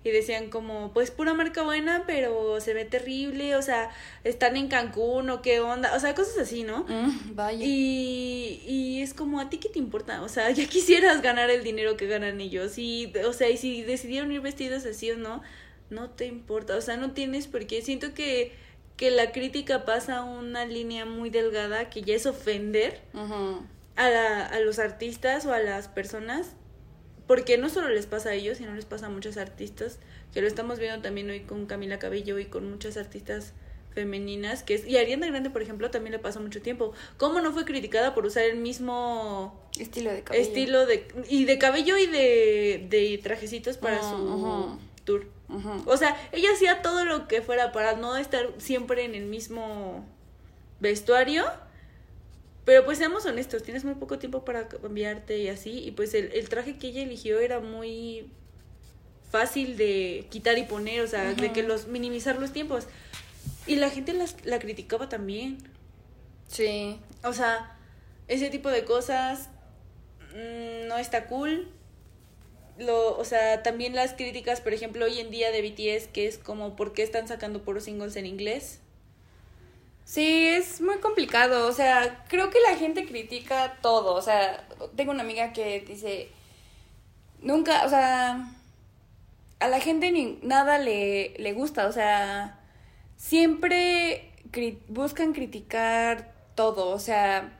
Y 0.02 0.08
decían 0.08 0.48
como, 0.48 0.94
pues 0.94 1.10
pura 1.10 1.34
marca 1.34 1.62
buena, 1.62 2.04
pero 2.06 2.58
se 2.62 2.72
ve 2.72 2.86
terrible, 2.86 3.54
o 3.54 3.60
sea, 3.60 3.90
están 4.24 4.56
en 4.56 4.68
Cancún 4.68 5.28
o 5.28 5.42
qué 5.42 5.60
onda, 5.60 5.94
o 5.94 6.00
sea, 6.00 6.14
cosas 6.14 6.38
así, 6.38 6.62
¿no? 6.62 6.86
Mm, 6.88 7.34
vaya. 7.34 7.62
Y, 7.62 8.62
y 8.66 9.02
es 9.02 9.12
como, 9.12 9.40
¿a 9.40 9.50
ti 9.50 9.58
qué 9.58 9.68
te 9.68 9.78
importa? 9.78 10.22
O 10.22 10.30
sea, 10.30 10.50
ya 10.52 10.66
quisieras 10.70 11.20
ganar 11.20 11.50
el 11.50 11.62
dinero 11.62 11.98
que 11.98 12.06
ganan 12.06 12.40
ellos. 12.40 12.78
Y, 12.78 13.12
o 13.26 13.34
sea, 13.34 13.50
y 13.50 13.58
si 13.58 13.82
decidieron 13.82 14.32
ir 14.32 14.40
vestidos 14.40 14.86
así 14.86 15.10
o 15.10 15.18
no, 15.18 15.42
no 15.90 16.10
te 16.10 16.26
importa, 16.26 16.76
o 16.76 16.80
sea, 16.80 16.96
no 16.96 17.12
tienes 17.12 17.46
por 17.46 17.66
qué. 17.66 17.82
Siento 17.82 18.14
que, 18.14 18.52
que 18.96 19.10
la 19.10 19.32
crítica 19.32 19.84
pasa 19.84 20.22
una 20.22 20.64
línea 20.64 21.04
muy 21.04 21.30
delgada 21.30 21.90
que 21.90 22.02
ya 22.02 22.14
es 22.14 22.26
ofender 22.26 23.00
a, 23.96 24.08
la, 24.08 24.46
a 24.46 24.60
los 24.60 24.78
artistas 24.78 25.44
o 25.46 25.52
a 25.52 25.58
las 25.58 25.88
personas, 25.88 26.54
porque 27.26 27.58
no 27.58 27.68
solo 27.68 27.88
les 27.88 28.06
pasa 28.06 28.30
a 28.30 28.34
ellos, 28.34 28.58
sino 28.58 28.74
les 28.74 28.84
pasa 28.84 29.06
a 29.06 29.10
muchos 29.10 29.36
artistas, 29.36 29.98
que 30.32 30.40
lo 30.40 30.46
estamos 30.46 30.78
viendo 30.78 31.02
también 31.02 31.28
hoy 31.30 31.40
con 31.40 31.66
Camila 31.66 31.98
Cabello 31.98 32.38
y 32.38 32.46
con 32.46 32.70
muchas 32.70 32.96
artistas 32.96 33.52
femeninas, 33.92 34.62
que 34.62 34.74
es, 34.74 34.86
y 34.86 34.96
Ariana 34.96 35.26
Grande, 35.26 35.50
por 35.50 35.62
ejemplo, 35.62 35.90
también 35.90 36.12
le 36.12 36.18
pasó 36.20 36.40
mucho 36.40 36.62
tiempo. 36.62 36.92
¿Cómo 37.16 37.40
no 37.40 37.52
fue 37.52 37.64
criticada 37.64 38.14
por 38.14 38.24
usar 38.24 38.44
el 38.44 38.56
mismo 38.56 39.60
estilo 39.78 40.12
de 40.12 40.22
cabello? 40.22 40.44
Estilo 40.44 40.86
de, 40.86 41.08
y 41.28 41.44
de 41.44 41.58
cabello 41.58 41.96
y 41.98 42.06
de, 42.06 42.86
de 42.88 43.18
trajecitos 43.22 43.78
para 43.78 44.00
su 44.00 44.78
tour. 45.10 45.26
O 45.86 45.96
sea, 45.96 46.16
ella 46.32 46.50
hacía 46.52 46.82
todo 46.82 47.04
lo 47.04 47.26
que 47.26 47.42
fuera 47.42 47.72
para 47.72 47.96
no 47.96 48.16
estar 48.16 48.48
siempre 48.58 49.04
en 49.04 49.14
el 49.14 49.26
mismo 49.26 50.06
vestuario. 50.78 51.44
Pero 52.64 52.84
pues 52.84 52.98
seamos 52.98 53.26
honestos, 53.26 53.62
tienes 53.62 53.84
muy 53.84 53.94
poco 53.94 54.18
tiempo 54.18 54.44
para 54.44 54.68
cambiarte 54.68 55.38
y 55.38 55.48
así. 55.48 55.80
Y 55.80 55.90
pues 55.90 56.14
el, 56.14 56.32
el 56.32 56.48
traje 56.48 56.76
que 56.76 56.88
ella 56.88 57.02
eligió 57.02 57.40
era 57.40 57.58
muy 57.58 58.30
fácil 59.30 59.76
de 59.76 60.26
quitar 60.30 60.58
y 60.58 60.64
poner, 60.64 61.00
o 61.00 61.06
sea, 61.06 61.34
de 61.34 61.52
que 61.52 61.62
los 61.62 61.88
minimizar 61.88 62.38
los 62.38 62.52
tiempos. 62.52 62.86
Y 63.66 63.76
la 63.76 63.90
gente 63.90 64.12
las, 64.12 64.36
la 64.44 64.58
criticaba 64.58 65.08
también. 65.08 65.58
Sí. 66.48 66.98
O 67.24 67.32
sea, 67.32 67.76
ese 68.28 68.50
tipo 68.50 68.68
de 68.68 68.84
cosas 68.84 69.48
mm, 70.34 70.86
no 70.86 70.98
está 70.98 71.26
cool 71.26 71.68
lo, 72.80 73.16
o 73.16 73.24
sea, 73.24 73.62
también 73.62 73.94
las 73.94 74.14
críticas, 74.14 74.60
por 74.60 74.72
ejemplo, 74.72 75.04
hoy 75.04 75.20
en 75.20 75.30
día 75.30 75.50
de 75.50 75.62
BTS, 75.62 76.08
que 76.08 76.26
es 76.26 76.38
como, 76.38 76.76
¿por 76.76 76.92
qué 76.92 77.02
están 77.02 77.28
sacando 77.28 77.62
puros 77.62 77.84
singles 77.84 78.16
en 78.16 78.26
inglés? 78.26 78.80
Sí, 80.04 80.46
es 80.46 80.80
muy 80.80 80.98
complicado, 80.98 81.68
o 81.68 81.72
sea, 81.72 82.24
creo 82.28 82.50
que 82.50 82.58
la 82.68 82.76
gente 82.76 83.06
critica 83.06 83.78
todo, 83.80 84.14
o 84.14 84.22
sea, 84.22 84.66
tengo 84.96 85.12
una 85.12 85.22
amiga 85.22 85.52
que 85.52 85.80
dice, 85.80 86.28
nunca, 87.42 87.84
o 87.84 87.88
sea, 87.88 88.52
a 89.60 89.68
la 89.68 89.80
gente 89.80 90.10
ni 90.10 90.40
nada 90.42 90.78
le, 90.78 91.34
le 91.38 91.52
gusta, 91.52 91.86
o 91.86 91.92
sea, 91.92 92.58
siempre 93.16 94.32
buscan 94.88 95.32
criticar 95.32 96.32
todo, 96.56 96.88
o 96.88 96.98
sea, 96.98 97.59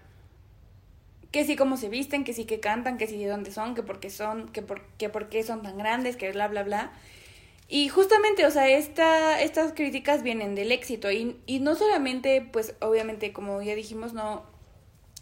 que 1.31 1.45
sí 1.45 1.57
cómo 1.57 1.77
se 1.77 1.89
visten, 1.89 2.25
que 2.25 2.33
sí 2.33 2.45
que 2.45 2.61
cantan, 2.61 2.99
que 2.99 3.07
sí 3.07 3.19
de 3.19 3.29
dónde 3.29 3.53
son, 3.53 3.75
que 3.75 3.83
por 3.83 4.01
qué 4.01 4.11
son, 4.11 4.49
que 4.49 4.63
por, 4.63 4.83
que 4.99 5.09
por 5.09 5.29
son 5.45 5.63
tan 5.63 5.79
grandes, 5.79 6.17
que 6.17 6.33
bla, 6.33 6.49
bla, 6.49 6.63
bla. 6.63 6.93
Y 7.69 7.89
justamente, 7.89 8.47
o 8.47 8.51
sea, 8.51 8.69
esta, 8.69 9.41
estas 9.41 9.73
críticas 9.73 10.25
vienen 10.25 10.57
del 10.57 10.73
éxito 10.73 11.11
y, 11.13 11.37
y 11.47 11.61
no 11.61 11.77
solamente, 11.77 12.41
pues 12.53 12.75
obviamente, 12.81 13.33
como 13.33 13.63
ya 13.63 13.77
dijimos, 13.77 14.13
no, 14.13 14.45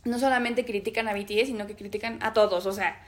no 0.05 0.19
solamente 0.19 0.65
critican 0.65 1.09
a 1.09 1.15
BTS, 1.15 1.47
sino 1.47 1.67
que 1.67 1.77
critican 1.77 2.19
a 2.23 2.33
todos, 2.33 2.65
o 2.65 2.73
sea, 2.73 3.05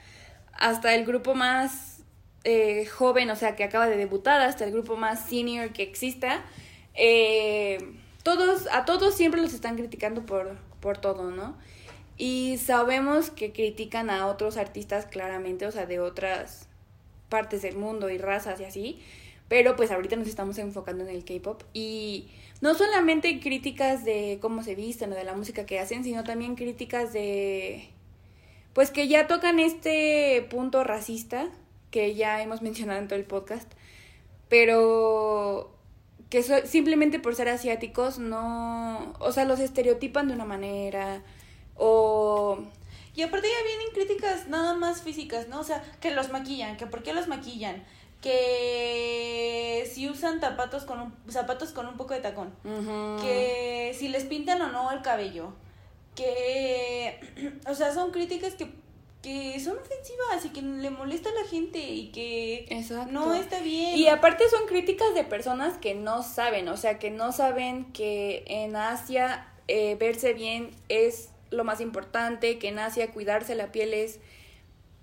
hasta 0.53 0.93
el 0.93 1.05
grupo 1.05 1.33
más 1.33 2.03
eh, 2.43 2.85
joven, 2.85 3.31
o 3.31 3.35
sea, 3.35 3.55
que 3.55 3.63
acaba 3.63 3.87
de 3.87 3.97
debutar, 3.97 4.41
hasta 4.41 4.63
el 4.63 4.71
grupo 4.71 4.95
más 4.95 5.25
senior 5.25 5.71
que 5.73 5.81
exista, 5.81 6.43
eh, 6.93 7.95
todos, 8.23 8.67
a 8.71 8.85
todos 8.85 9.15
siempre 9.15 9.41
los 9.41 9.53
están 9.53 9.75
criticando 9.75 10.25
por, 10.25 10.55
por 10.79 10.99
todo, 10.99 11.31
¿no? 11.31 11.57
Y 12.23 12.59
sabemos 12.59 13.31
que 13.31 13.51
critican 13.51 14.11
a 14.11 14.27
otros 14.27 14.55
artistas 14.57 15.07
claramente, 15.07 15.65
o 15.65 15.71
sea, 15.71 15.87
de 15.87 15.99
otras 15.99 16.67
partes 17.29 17.63
del 17.63 17.77
mundo 17.77 18.11
y 18.11 18.19
razas 18.19 18.59
y 18.59 18.63
así. 18.63 18.99
Pero 19.47 19.75
pues 19.75 19.89
ahorita 19.89 20.17
nos 20.17 20.27
estamos 20.27 20.59
enfocando 20.59 21.03
en 21.03 21.09
el 21.09 21.25
K-pop. 21.25 21.63
Y 21.73 22.27
no 22.61 22.75
solamente 22.75 23.39
críticas 23.39 24.05
de 24.05 24.37
cómo 24.39 24.61
se 24.61 24.75
visten 24.75 25.11
o 25.11 25.15
de 25.15 25.23
la 25.23 25.33
música 25.33 25.65
que 25.65 25.79
hacen, 25.79 26.03
sino 26.03 26.23
también 26.23 26.53
críticas 26.53 27.11
de. 27.11 27.89
Pues 28.73 28.91
que 28.91 29.07
ya 29.07 29.25
tocan 29.25 29.57
este 29.57 30.45
punto 30.47 30.83
racista 30.83 31.49
que 31.89 32.13
ya 32.13 32.43
hemos 32.43 32.61
mencionado 32.67 32.99
en 32.99 33.07
todo 33.07 33.17
el 33.17 33.25
podcast. 33.25 33.71
Pero 34.47 35.75
que 36.29 36.43
simplemente 36.43 37.17
por 37.17 37.33
ser 37.33 37.49
asiáticos 37.49 38.19
no. 38.19 39.15
O 39.17 39.31
sea, 39.31 39.45
los 39.45 39.59
estereotipan 39.59 40.27
de 40.27 40.35
una 40.35 40.45
manera 40.45 41.23
o... 41.81 42.59
Y 43.13 43.23
aparte 43.23 43.47
ya 43.47 43.67
vienen 43.67 43.93
críticas 43.93 44.47
nada 44.47 44.73
más 44.73 45.01
físicas, 45.01 45.49
¿no? 45.49 45.59
O 45.59 45.63
sea, 45.63 45.83
que 45.99 46.11
los 46.11 46.29
maquillan, 46.29 46.77
que 46.77 46.85
por 46.85 47.03
qué 47.03 47.11
los 47.11 47.27
maquillan, 47.27 47.83
que 48.21 49.89
si 49.91 50.07
usan 50.07 50.39
zapatos 50.39 50.85
con 50.85 51.01
un, 51.01 51.13
zapatos 51.29 51.71
con 51.71 51.87
un 51.87 51.97
poco 51.97 52.13
de 52.13 52.21
tacón, 52.21 52.53
que 53.21 53.93
si 53.97 54.07
les 54.07 54.23
pintan 54.23 54.61
o 54.61 54.71
no 54.71 54.91
el 54.91 55.01
cabello, 55.01 55.53
que, 56.15 57.19
o 57.67 57.73
sea, 57.73 57.93
son 57.93 58.11
críticas 58.11 58.53
que, 58.53 58.71
que 59.21 59.59
son 59.59 59.77
ofensivas 59.77 60.45
y 60.45 60.49
que 60.49 60.61
le 60.61 60.91
molesta 60.91 61.29
a 61.31 61.33
la 61.33 61.49
gente 61.49 61.79
y 61.79 62.11
que 62.11 62.85
no 63.09 63.33
está 63.33 63.59
bien. 63.59 63.97
Y 63.97 64.07
aparte 64.07 64.47
son 64.49 64.67
críticas 64.67 65.13
de 65.15 65.25
personas 65.25 65.77
que 65.79 65.95
no 65.95 66.23
saben, 66.23 66.69
o 66.69 66.77
sea, 66.77 66.97
que 66.97 67.09
no 67.09 67.33
saben 67.33 67.91
que 67.91 68.45
en 68.47 68.75
Asia 68.77 69.47
eh, 69.67 69.95
verse 69.99 70.33
bien 70.33 70.71
es 70.87 71.30
lo 71.51 71.63
más 71.63 71.81
importante, 71.81 72.57
que 72.57 72.69
en 72.69 72.79
Asia 72.79 73.11
cuidarse 73.11 73.55
la 73.55 73.71
piel 73.71 73.93
es 73.93 74.19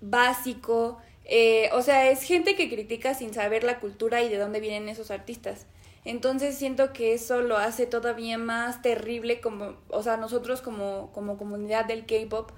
básico. 0.01 0.97
Eh, 1.25 1.69
o 1.73 1.81
sea, 1.81 2.09
es 2.09 2.23
gente 2.23 2.55
que 2.55 2.69
critica 2.69 3.13
sin 3.13 3.33
saber 3.33 3.63
la 3.63 3.79
cultura 3.79 4.21
y 4.21 4.29
de 4.29 4.37
dónde 4.37 4.59
vienen 4.59 4.89
esos 4.89 5.11
artistas. 5.11 5.65
Entonces 6.05 6.57
siento 6.57 6.91
que 6.91 7.13
eso 7.13 7.41
lo 7.41 7.57
hace 7.57 7.85
todavía 7.85 8.37
más 8.37 8.81
terrible 8.81 9.41
como, 9.41 9.75
o 9.89 10.01
sea, 10.01 10.17
nosotros 10.17 10.61
como, 10.61 11.11
como 11.13 11.37
comunidad 11.37 11.85
del 11.85 12.05
K-pop, 12.05 12.51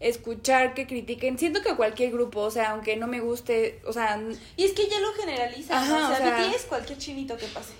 escuchar 0.00 0.74
que 0.74 0.86
critiquen. 0.86 1.38
Siento 1.38 1.62
que 1.62 1.74
cualquier 1.74 2.12
grupo, 2.12 2.40
o 2.40 2.50
sea, 2.50 2.70
aunque 2.70 2.96
no 2.96 3.06
me 3.06 3.20
guste, 3.20 3.80
o 3.86 3.92
sea... 3.92 4.20
Y 4.56 4.64
es 4.64 4.72
que 4.72 4.88
ya 4.88 5.00
lo 5.00 5.12
generaliza, 5.14 5.82
o 5.82 5.84
sea, 6.16 6.52
o 6.54 6.68
cualquier 6.68 6.98
chinito 6.98 7.36
que 7.36 7.46
pase. 7.46 7.72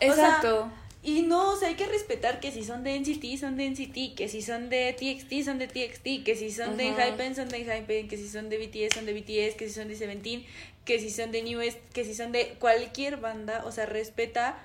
Exacto. 0.00 0.70
Y 1.02 1.22
no, 1.22 1.52
o 1.52 1.56
sea, 1.56 1.68
hay 1.68 1.74
que 1.74 1.86
respetar 1.86 2.40
que 2.40 2.50
si 2.50 2.64
son 2.64 2.82
de 2.82 2.98
NCT, 2.98 3.38
son 3.38 3.56
de 3.56 3.70
NCT, 3.70 4.16
que 4.16 4.28
si 4.28 4.42
son 4.42 4.68
de 4.68 4.92
TXT, 4.92 5.44
son 5.44 5.58
de 5.58 5.68
TXT, 5.68 6.24
que 6.24 6.34
si 6.36 6.50
son 6.50 6.76
de 6.76 6.88
Hypen, 6.88 7.36
son 7.36 7.48
de 7.48 7.60
Hypen, 7.60 8.08
que 8.08 8.16
si 8.16 8.28
son 8.28 8.48
de 8.48 8.58
BTS, 8.58 8.94
son 8.94 9.06
de 9.06 9.14
BTS, 9.14 9.54
que 9.54 9.68
si 9.68 9.74
son 9.74 9.88
de 9.88 9.94
Seventeen, 9.94 10.44
que 10.84 10.98
si 10.98 11.10
son 11.10 11.30
de 11.30 11.42
New 11.42 11.60
West, 11.60 11.78
que 11.92 12.04
si 12.04 12.14
son 12.14 12.32
de 12.32 12.56
cualquier 12.58 13.18
banda, 13.18 13.62
o 13.64 13.70
sea, 13.70 13.86
respeta, 13.86 14.58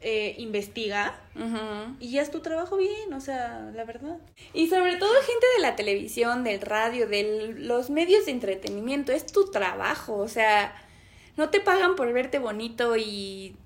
eh, 0.00 0.34
investiga 0.38 1.18
y 1.98 2.12
ya 2.12 2.22
es 2.22 2.30
tu 2.30 2.40
trabajo 2.40 2.76
bien, 2.76 3.12
o 3.12 3.20
sea, 3.20 3.70
la 3.74 3.84
verdad. 3.84 4.18
Y 4.54 4.68
sobre 4.68 4.96
todo 4.96 5.10
gente 5.22 5.46
de 5.56 5.62
la 5.62 5.74
televisión, 5.74 6.44
del 6.44 6.60
radio, 6.60 7.08
de 7.08 7.54
los 7.58 7.90
medios 7.90 8.26
de 8.26 8.32
entretenimiento, 8.32 9.12
es 9.12 9.26
tu 9.26 9.50
trabajo, 9.50 10.16
o 10.16 10.28
sea, 10.28 10.74
no 11.36 11.50
te 11.50 11.60
pagan 11.60 11.96
por 11.96 12.12
verte 12.12 12.38
bonito 12.38 12.96
y 12.96 13.56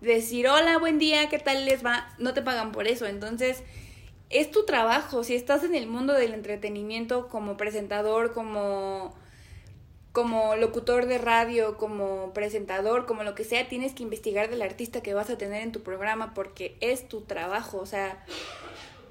decir, 0.00 0.48
hola, 0.48 0.78
buen 0.78 0.98
día, 0.98 1.28
¿qué 1.28 1.38
tal 1.38 1.64
les 1.64 1.84
va? 1.84 2.08
No 2.18 2.34
te 2.34 2.42
pagan 2.42 2.72
por 2.72 2.86
eso. 2.86 3.06
Entonces, 3.06 3.62
es 4.30 4.50
tu 4.50 4.64
trabajo. 4.64 5.24
Si 5.24 5.34
estás 5.34 5.64
en 5.64 5.74
el 5.74 5.86
mundo 5.86 6.14
del 6.14 6.34
entretenimiento 6.34 7.28
como 7.28 7.56
presentador, 7.56 8.32
como 8.32 9.14
como 10.12 10.56
locutor 10.56 11.06
de 11.06 11.18
radio, 11.18 11.76
como 11.76 12.32
presentador, 12.32 13.06
como 13.06 13.22
lo 13.22 13.34
que 13.34 13.44
sea, 13.44 13.68
tienes 13.68 13.94
que 13.94 14.02
investigar 14.02 14.50
del 14.50 14.62
artista 14.62 15.02
que 15.02 15.14
vas 15.14 15.30
a 15.30 15.38
tener 15.38 15.62
en 15.62 15.72
tu 15.72 15.82
programa 15.82 16.34
porque 16.34 16.76
es 16.80 17.08
tu 17.08 17.20
trabajo. 17.20 17.78
O 17.78 17.86
sea, 17.86 18.24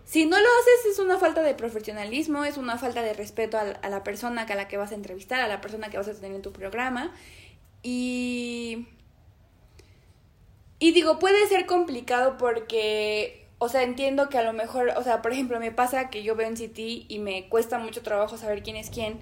si 0.05 0.25
no 0.25 0.37
lo 0.37 0.45
haces 0.45 0.91
es 0.91 0.99
una 0.99 1.17
falta 1.17 1.41
de 1.41 1.53
profesionalismo, 1.53 2.43
es 2.43 2.57
una 2.57 2.77
falta 2.77 3.01
de 3.01 3.13
respeto 3.13 3.57
a, 3.57 3.89
la 3.89 4.03
persona 4.03 4.41
a 4.41 4.55
la 4.55 4.67
que 4.67 4.75
vas 4.75 4.91
a 4.91 4.95
entrevistar, 4.95 5.39
a 5.39 5.47
la 5.47 5.61
persona 5.61 5.89
que 5.89 5.97
vas 5.97 6.07
a 6.09 6.13
tener 6.13 6.35
en 6.35 6.41
tu 6.41 6.51
programa. 6.51 7.13
Y... 7.81 8.87
Y 10.79 10.93
digo, 10.93 11.19
puede 11.19 11.47
ser 11.47 11.65
complicado 11.65 12.37
porque, 12.37 13.45
o 13.57 13.69
sea, 13.69 13.83
entiendo 13.83 14.29
que 14.29 14.37
a 14.37 14.43
lo 14.43 14.53
mejor, 14.53 14.93
o 14.95 15.03
sea, 15.03 15.21
por 15.21 15.33
ejemplo, 15.33 15.59
me 15.59 15.71
pasa 15.71 16.09
que 16.09 16.23
yo 16.23 16.35
veo 16.35 16.47
en 16.47 16.57
City 16.57 17.05
y 17.09 17.19
me 17.19 17.49
cuesta 17.49 17.77
mucho 17.77 18.01
trabajo 18.01 18.37
saber 18.37 18.63
quién 18.63 18.77
es 18.77 18.89
quién 18.89 19.19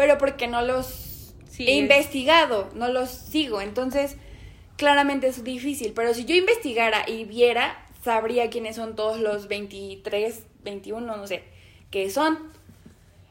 pero 0.00 0.16
porque 0.16 0.46
no 0.46 0.62
los 0.62 1.34
he 1.58 1.76
investigado, 1.76 2.70
no 2.74 2.88
los 2.88 3.10
sigo. 3.10 3.60
Entonces, 3.60 4.16
claramente 4.76 5.26
es 5.26 5.44
difícil. 5.44 5.92
Pero 5.92 6.14
si 6.14 6.24
yo 6.24 6.34
investigara 6.34 7.06
y 7.06 7.24
viera, 7.24 7.86
sabría 8.02 8.48
quiénes 8.48 8.76
son 8.76 8.96
todos 8.96 9.20
los 9.20 9.46
23, 9.48 10.46
21, 10.64 11.16
no 11.16 11.26
sé, 11.26 11.44
qué 11.90 12.08
son. 12.08 12.38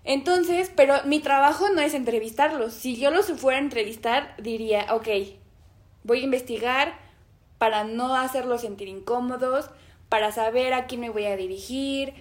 Entonces, 0.03 0.71
pero 0.75 0.93
mi 1.05 1.21
trabajo 1.21 1.69
no 1.69 1.81
es 1.81 1.95
entrevistarlos. 1.95 2.73
Si 2.73 2.97
yo 2.97 3.09
los 3.09 3.25
fuera 3.31 3.57
a 3.57 3.61
entrevistar, 3.61 4.35
diría, 4.37 4.93
ok, 4.93 5.07
voy 6.03 6.19
a 6.19 6.23
investigar 6.23 6.99
para 7.59 7.83
no 7.83 8.15
hacerlos 8.15 8.61
sentir 8.61 8.87
incómodos, 8.87 9.69
para 10.09 10.31
saber 10.31 10.73
a 10.73 10.87
quién 10.87 11.01
me 11.01 11.11
voy 11.11 11.25
a 11.25 11.37
dirigir, 11.37 12.15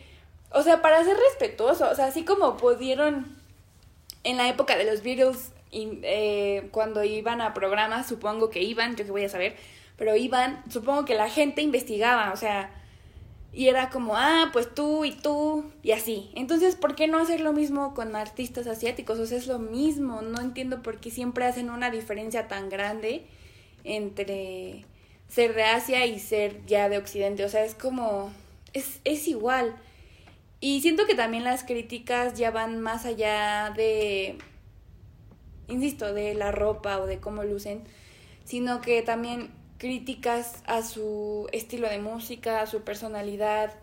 o 0.52 0.62
sea, 0.62 0.82
para 0.82 1.02
ser 1.04 1.16
respetuoso, 1.16 1.88
o 1.90 1.94
sea, 1.94 2.06
así 2.06 2.24
como 2.24 2.58
pudieron 2.58 3.36
en 4.24 4.36
la 4.36 4.48
época 4.48 4.76
de 4.76 4.84
los 4.84 5.02
Beatles, 5.02 5.52
eh, 5.72 6.68
cuando 6.70 7.04
iban 7.04 7.40
a 7.40 7.54
programas, 7.54 8.06
supongo 8.06 8.50
que 8.50 8.62
iban, 8.62 8.96
yo 8.96 9.04
que 9.04 9.10
voy 9.10 9.24
a 9.24 9.28
saber, 9.28 9.56
pero 9.96 10.16
iban, 10.16 10.62
supongo 10.70 11.04
que 11.04 11.14
la 11.14 11.30
gente 11.30 11.62
investigaba, 11.62 12.32
o 12.32 12.36
sea, 12.36 12.70
y 13.52 13.68
era 13.68 13.90
como, 13.90 14.16
ah, 14.16 14.50
pues 14.52 14.74
tú 14.74 15.04
y 15.04 15.12
tú, 15.12 15.64
y 15.82 15.92
así. 15.92 16.30
Entonces, 16.34 16.76
¿por 16.76 16.94
qué 16.94 17.08
no 17.08 17.18
hacer 17.18 17.40
lo 17.40 17.52
mismo 17.52 17.94
con 17.94 18.14
artistas 18.14 18.66
asiáticos? 18.66 19.18
O 19.18 19.26
sea, 19.26 19.38
es 19.38 19.46
lo 19.46 19.58
mismo, 19.58 20.22
no 20.22 20.40
entiendo 20.40 20.82
por 20.82 21.00
qué 21.00 21.10
siempre 21.10 21.46
hacen 21.46 21.70
una 21.70 21.90
diferencia 21.90 22.46
tan 22.48 22.68
grande 22.68 23.26
entre 23.84 24.84
ser 25.28 25.54
de 25.54 25.64
Asia 25.64 26.06
y 26.06 26.18
ser 26.18 26.64
ya 26.66 26.88
de 26.88 26.98
Occidente, 26.98 27.44
o 27.44 27.48
sea, 27.48 27.64
es 27.64 27.74
como, 27.74 28.32
es, 28.72 29.00
es 29.04 29.28
igual. 29.28 29.76
Y 30.60 30.80
siento 30.80 31.06
que 31.06 31.14
también 31.14 31.44
las 31.44 31.62
críticas 31.64 32.34
ya 32.34 32.50
van 32.50 32.80
más 32.80 33.04
allá 33.04 33.72
de, 33.76 34.38
insisto, 35.68 36.12
de 36.12 36.34
la 36.34 36.50
ropa 36.50 36.98
o 36.98 37.06
de 37.06 37.20
cómo 37.20 37.44
lucen, 37.44 37.84
sino 38.44 38.80
que 38.80 39.02
también 39.02 39.50
críticas 39.78 40.62
a 40.66 40.82
su 40.82 41.48
estilo 41.52 41.88
de 41.88 42.00
música, 42.00 42.62
a 42.62 42.66
su 42.66 42.82
personalidad, 42.82 43.74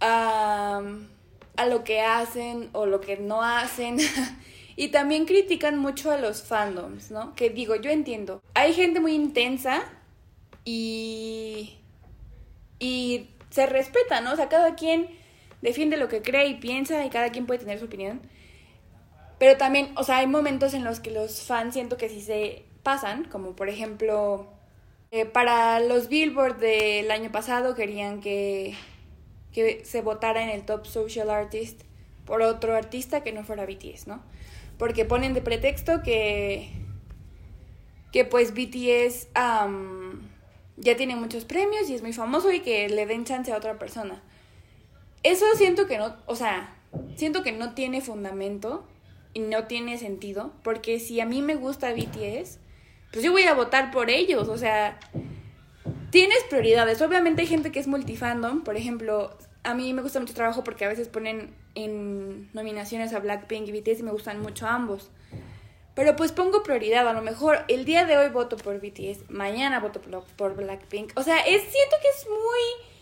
a, 0.00 0.82
a 1.56 1.66
lo 1.66 1.84
que 1.84 2.00
hacen 2.00 2.70
o 2.72 2.86
lo 2.86 3.00
que 3.00 3.18
no 3.18 3.42
hacen. 3.42 3.98
y 4.76 4.88
también 4.88 5.26
critican 5.26 5.78
mucho 5.78 6.10
a 6.10 6.16
los 6.16 6.42
fandoms, 6.42 7.10
¿no? 7.10 7.34
Que 7.34 7.50
digo, 7.50 7.76
yo 7.76 7.90
entiendo. 7.90 8.40
Hay 8.54 8.72
gente 8.72 9.00
muy 9.00 9.12
intensa 9.14 9.82
y... 10.64 11.78
y 12.78 13.28
se 13.50 13.66
respeta, 13.66 14.20
¿no? 14.20 14.32
O 14.32 14.36
sea, 14.36 14.48
cada 14.48 14.74
quien 14.74 15.08
defiende 15.60 15.96
lo 15.96 16.08
que 16.08 16.22
cree 16.22 16.46
y 16.48 16.54
piensa 16.54 17.04
y 17.04 17.10
cada 17.10 17.30
quien 17.30 17.46
puede 17.46 17.60
tener 17.60 17.78
su 17.78 17.84
opinión. 17.84 18.20
Pero 19.38 19.56
también, 19.58 19.92
o 19.96 20.04
sea, 20.04 20.18
hay 20.18 20.26
momentos 20.26 20.74
en 20.74 20.84
los 20.84 21.00
que 21.00 21.10
los 21.10 21.42
fans 21.42 21.74
siento 21.74 21.96
que 21.96 22.08
sí 22.08 22.20
se 22.20 22.64
pasan, 22.82 23.24
como 23.24 23.54
por 23.54 23.68
ejemplo, 23.68 24.46
eh, 25.10 25.26
para 25.26 25.80
los 25.80 26.08
Billboard 26.08 26.58
del 26.58 27.10
año 27.10 27.30
pasado 27.30 27.74
querían 27.74 28.20
que, 28.20 28.74
que 29.52 29.84
se 29.84 30.00
votara 30.00 30.42
en 30.42 30.50
el 30.50 30.64
Top 30.64 30.86
Social 30.86 31.28
Artist 31.30 31.82
por 32.24 32.42
otro 32.42 32.74
artista 32.76 33.22
que 33.22 33.32
no 33.32 33.44
fuera 33.44 33.66
BTS, 33.66 34.06
¿no? 34.06 34.22
Porque 34.78 35.04
ponen 35.04 35.34
de 35.34 35.42
pretexto 35.42 36.02
que, 36.02 36.70
que 38.12 38.24
pues 38.24 38.54
BTS 38.54 39.28
ya 40.76 40.96
tiene 40.96 41.16
muchos 41.16 41.44
premios 41.44 41.88
y 41.88 41.94
es 41.94 42.02
muy 42.02 42.12
famoso 42.12 42.50
y 42.52 42.60
que 42.60 42.88
le 42.88 43.06
den 43.06 43.24
chance 43.24 43.52
a 43.52 43.56
otra 43.56 43.78
persona. 43.78 44.22
Eso 45.22 45.46
siento 45.56 45.86
que 45.86 45.98
no, 45.98 46.16
o 46.26 46.34
sea, 46.34 46.76
siento 47.16 47.42
que 47.42 47.52
no 47.52 47.74
tiene 47.74 48.00
fundamento 48.00 48.86
y 49.34 49.40
no 49.40 49.64
tiene 49.64 49.98
sentido, 49.98 50.52
porque 50.62 50.98
si 50.98 51.20
a 51.20 51.26
mí 51.26 51.42
me 51.42 51.54
gusta 51.54 51.92
BTS, 51.92 52.58
pues 53.12 53.24
yo 53.24 53.32
voy 53.32 53.44
a 53.44 53.54
votar 53.54 53.90
por 53.90 54.10
ellos, 54.10 54.48
o 54.48 54.58
sea, 54.58 54.98
tienes 56.10 56.42
prioridades. 56.48 57.00
Obviamente 57.02 57.42
hay 57.42 57.48
gente 57.48 57.72
que 57.72 57.80
es 57.80 57.86
multifandom, 57.86 58.62
por 58.62 58.76
ejemplo, 58.76 59.36
a 59.64 59.74
mí 59.74 59.92
me 59.94 60.02
gusta 60.02 60.20
mucho 60.20 60.34
trabajo 60.34 60.64
porque 60.64 60.84
a 60.84 60.88
veces 60.88 61.08
ponen 61.08 61.54
en 61.74 62.50
nominaciones 62.52 63.12
a 63.12 63.20
Blackpink 63.20 63.68
y 63.68 63.72
BTS 63.72 64.00
y 64.00 64.02
me 64.02 64.12
gustan 64.12 64.40
mucho 64.40 64.66
ambos. 64.66 65.10
Pero 65.94 66.16
pues 66.16 66.32
pongo 66.32 66.62
prioridad, 66.62 67.06
a 67.06 67.12
lo 67.12 67.22
mejor 67.22 67.64
el 67.68 67.84
día 67.84 68.06
de 68.06 68.16
hoy 68.16 68.30
voto 68.30 68.56
por 68.56 68.80
BTS, 68.80 69.28
mañana 69.30 69.78
voto 69.80 70.00
por, 70.36 70.56
Blackpink. 70.56 71.12
O 71.16 71.22
sea, 71.22 71.40
es, 71.40 71.62
siento 71.62 71.96
que 72.00 72.08
es 72.08 72.26
muy 72.28 72.92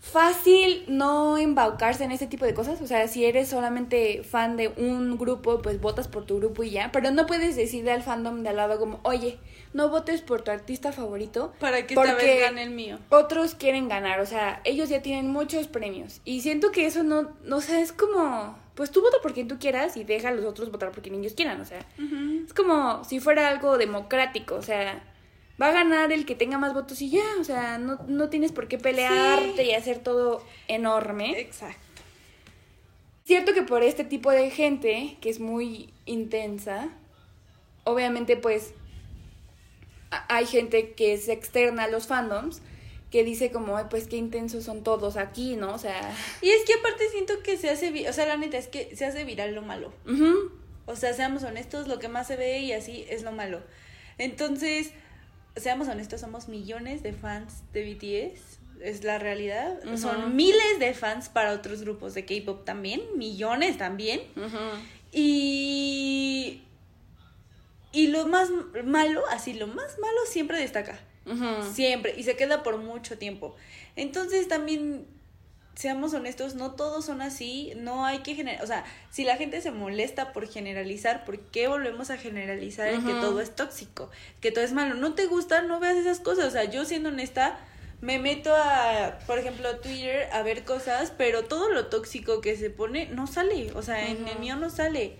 fácil 0.00 0.84
no 0.88 1.38
embaucarse 1.38 2.04
en 2.04 2.12
ese 2.12 2.28
tipo 2.28 2.44
de 2.44 2.54
cosas. 2.54 2.80
O 2.82 2.86
sea, 2.86 3.08
si 3.08 3.24
eres 3.24 3.48
solamente 3.48 4.22
fan 4.22 4.56
de 4.56 4.68
un 4.68 5.18
grupo, 5.18 5.60
pues 5.60 5.80
votas 5.80 6.06
por 6.06 6.24
tu 6.24 6.38
grupo 6.38 6.62
y 6.62 6.70
ya. 6.70 6.90
Pero 6.92 7.10
no 7.10 7.26
puedes 7.26 7.56
decirle 7.56 7.90
al 7.90 8.02
fandom 8.02 8.44
de 8.44 8.50
al 8.50 8.56
lado 8.56 8.78
como, 8.78 9.00
oye, 9.02 9.38
no 9.72 9.88
votes 9.88 10.20
por 10.20 10.42
tu 10.42 10.52
artista 10.52 10.92
favorito. 10.92 11.52
Para 11.58 11.84
que 11.86 11.94
esta 11.94 12.14
vez 12.14 12.40
gane 12.40 12.62
el 12.62 12.70
mío. 12.70 12.98
Otros 13.08 13.56
quieren 13.56 13.88
ganar. 13.88 14.20
O 14.20 14.26
sea, 14.26 14.60
ellos 14.64 14.88
ya 14.88 15.02
tienen 15.02 15.32
muchos 15.32 15.66
premios. 15.66 16.20
Y 16.24 16.42
siento 16.42 16.70
que 16.70 16.86
eso 16.86 17.02
no, 17.02 17.32
no 17.42 17.56
o 17.56 17.60
sea, 17.60 17.80
es 17.80 17.92
como, 17.92 18.56
pues 18.74 18.90
tú 18.90 19.02
vota 19.02 19.18
por 19.22 19.34
quien 19.34 19.48
tú 19.48 19.58
quieras 19.58 19.96
y 19.96 20.04
deja 20.04 20.28
a 20.28 20.32
los 20.32 20.44
otros 20.44 20.70
votar 20.70 20.90
por 20.92 21.02
quien 21.02 21.14
ellos 21.16 21.34
quieran. 21.34 21.60
O 21.60 21.64
sea, 21.64 21.86
es 22.44 22.54
como 22.54 23.04
si 23.04 23.20
fuera 23.20 23.48
algo 23.48 23.78
democrático. 23.78 24.54
O 24.54 24.62
sea, 24.62 25.02
va 25.60 25.68
a 25.68 25.72
ganar 25.72 26.12
el 26.12 26.24
que 26.24 26.34
tenga 26.34 26.58
más 26.58 26.74
votos 26.74 27.00
y 27.02 27.10
ya, 27.10 27.24
o 27.40 27.44
sea, 27.44 27.78
no, 27.78 27.98
no 28.08 28.28
tienes 28.28 28.52
por 28.52 28.68
qué 28.68 28.78
pelearte 28.78 29.64
y 29.64 29.74
hacer 29.74 29.98
todo 29.98 30.44
enorme. 30.68 31.38
Exacto. 31.38 31.80
Cierto 33.24 33.54
que 33.54 33.62
por 33.62 33.82
este 33.82 34.04
tipo 34.04 34.30
de 34.30 34.50
gente, 34.50 35.16
que 35.20 35.30
es 35.30 35.38
muy 35.38 35.92
intensa, 36.06 36.88
obviamente 37.84 38.36
pues 38.36 38.74
hay 40.28 40.46
gente 40.46 40.92
que 40.92 41.14
es 41.14 41.28
externa 41.28 41.84
a 41.84 41.88
los 41.88 42.06
fandoms, 42.06 42.62
que 43.12 43.22
dice 43.24 43.52
como, 43.52 43.78
pues 43.90 44.08
qué 44.08 44.16
intensos 44.16 44.64
son 44.64 44.82
todos 44.82 45.18
aquí, 45.18 45.54
¿no? 45.54 45.74
O 45.74 45.78
sea... 45.78 46.16
Y 46.40 46.48
es 46.48 46.64
que 46.64 46.72
aparte 46.72 47.10
siento 47.10 47.42
que 47.42 47.58
se 47.58 47.68
hace, 47.68 48.08
o 48.08 48.12
sea, 48.12 48.24
la 48.24 48.38
neta 48.38 48.56
es 48.56 48.68
que 48.68 48.96
se 48.96 49.04
hace 49.04 49.24
viral 49.24 49.54
lo 49.54 49.60
malo. 49.60 49.92
O 50.86 50.96
sea, 50.96 51.12
seamos 51.12 51.42
honestos, 51.42 51.86
lo 51.88 51.98
que 51.98 52.08
más 52.08 52.26
se 52.26 52.36
ve 52.36 52.60
y 52.60 52.72
así 52.72 53.04
es 53.10 53.22
lo 53.22 53.30
malo. 53.30 53.60
Entonces, 54.16 54.92
seamos 55.56 55.88
honestos, 55.88 56.22
somos 56.22 56.48
millones 56.48 57.02
de 57.02 57.12
fans 57.12 57.62
de 57.74 57.84
BTS, 57.84 58.58
es 58.80 59.04
la 59.04 59.18
realidad. 59.18 59.78
Son 59.96 60.34
miles 60.34 60.78
de 60.78 60.94
fans 60.94 61.28
para 61.28 61.52
otros 61.52 61.82
grupos 61.82 62.14
de 62.14 62.24
K-pop 62.24 62.64
también, 62.64 63.02
millones 63.16 63.76
también. 63.76 64.22
Y. 65.12 66.62
Y 67.92 68.06
lo 68.06 68.26
más 68.26 68.48
malo, 68.84 69.22
así, 69.30 69.52
lo 69.52 69.66
más 69.66 69.98
malo 69.98 70.18
siempre 70.26 70.58
destaca. 70.58 70.98
Siempre. 71.72 72.14
Y 72.16 72.24
se 72.24 72.36
queda 72.36 72.62
por 72.62 72.78
mucho 72.78 73.18
tiempo. 73.18 73.54
Entonces 73.96 74.48
también 74.48 75.06
seamos 75.74 76.12
honestos, 76.12 76.54
no 76.54 76.72
todos 76.72 77.06
son 77.06 77.22
así, 77.22 77.72
no 77.76 78.04
hay 78.04 78.18
que 78.18 78.34
generar, 78.34 78.62
o 78.62 78.66
sea, 78.66 78.84
si 79.10 79.24
la 79.24 79.36
gente 79.36 79.60
se 79.62 79.70
molesta 79.70 80.32
por 80.32 80.46
generalizar, 80.46 81.24
¿por 81.24 81.38
qué 81.38 81.66
volvemos 81.66 82.10
a 82.10 82.18
generalizar 82.18 82.88
el 82.88 83.04
que 83.04 83.12
todo 83.12 83.40
es 83.40 83.56
tóxico, 83.56 84.10
que 84.40 84.52
todo 84.52 84.64
es 84.64 84.72
malo? 84.72 84.94
No 84.94 85.14
te 85.14 85.26
gusta, 85.26 85.62
no 85.62 85.80
veas 85.80 85.96
esas 85.96 86.20
cosas, 86.20 86.46
o 86.46 86.50
sea, 86.50 86.64
yo 86.64 86.84
siendo 86.84 87.08
honesta, 87.08 87.58
me 88.02 88.18
meto 88.18 88.54
a, 88.54 89.18
por 89.26 89.38
ejemplo, 89.38 89.76
Twitter 89.78 90.28
a 90.32 90.42
ver 90.42 90.64
cosas, 90.64 91.12
pero 91.16 91.44
todo 91.44 91.70
lo 91.70 91.86
tóxico 91.86 92.40
que 92.40 92.56
se 92.56 92.68
pone 92.68 93.06
no 93.06 93.26
sale, 93.26 93.72
o 93.72 93.82
sea, 93.82 94.08
en 94.08 94.28
el 94.28 94.38
mío 94.38 94.56
no 94.56 94.70
sale. 94.70 95.16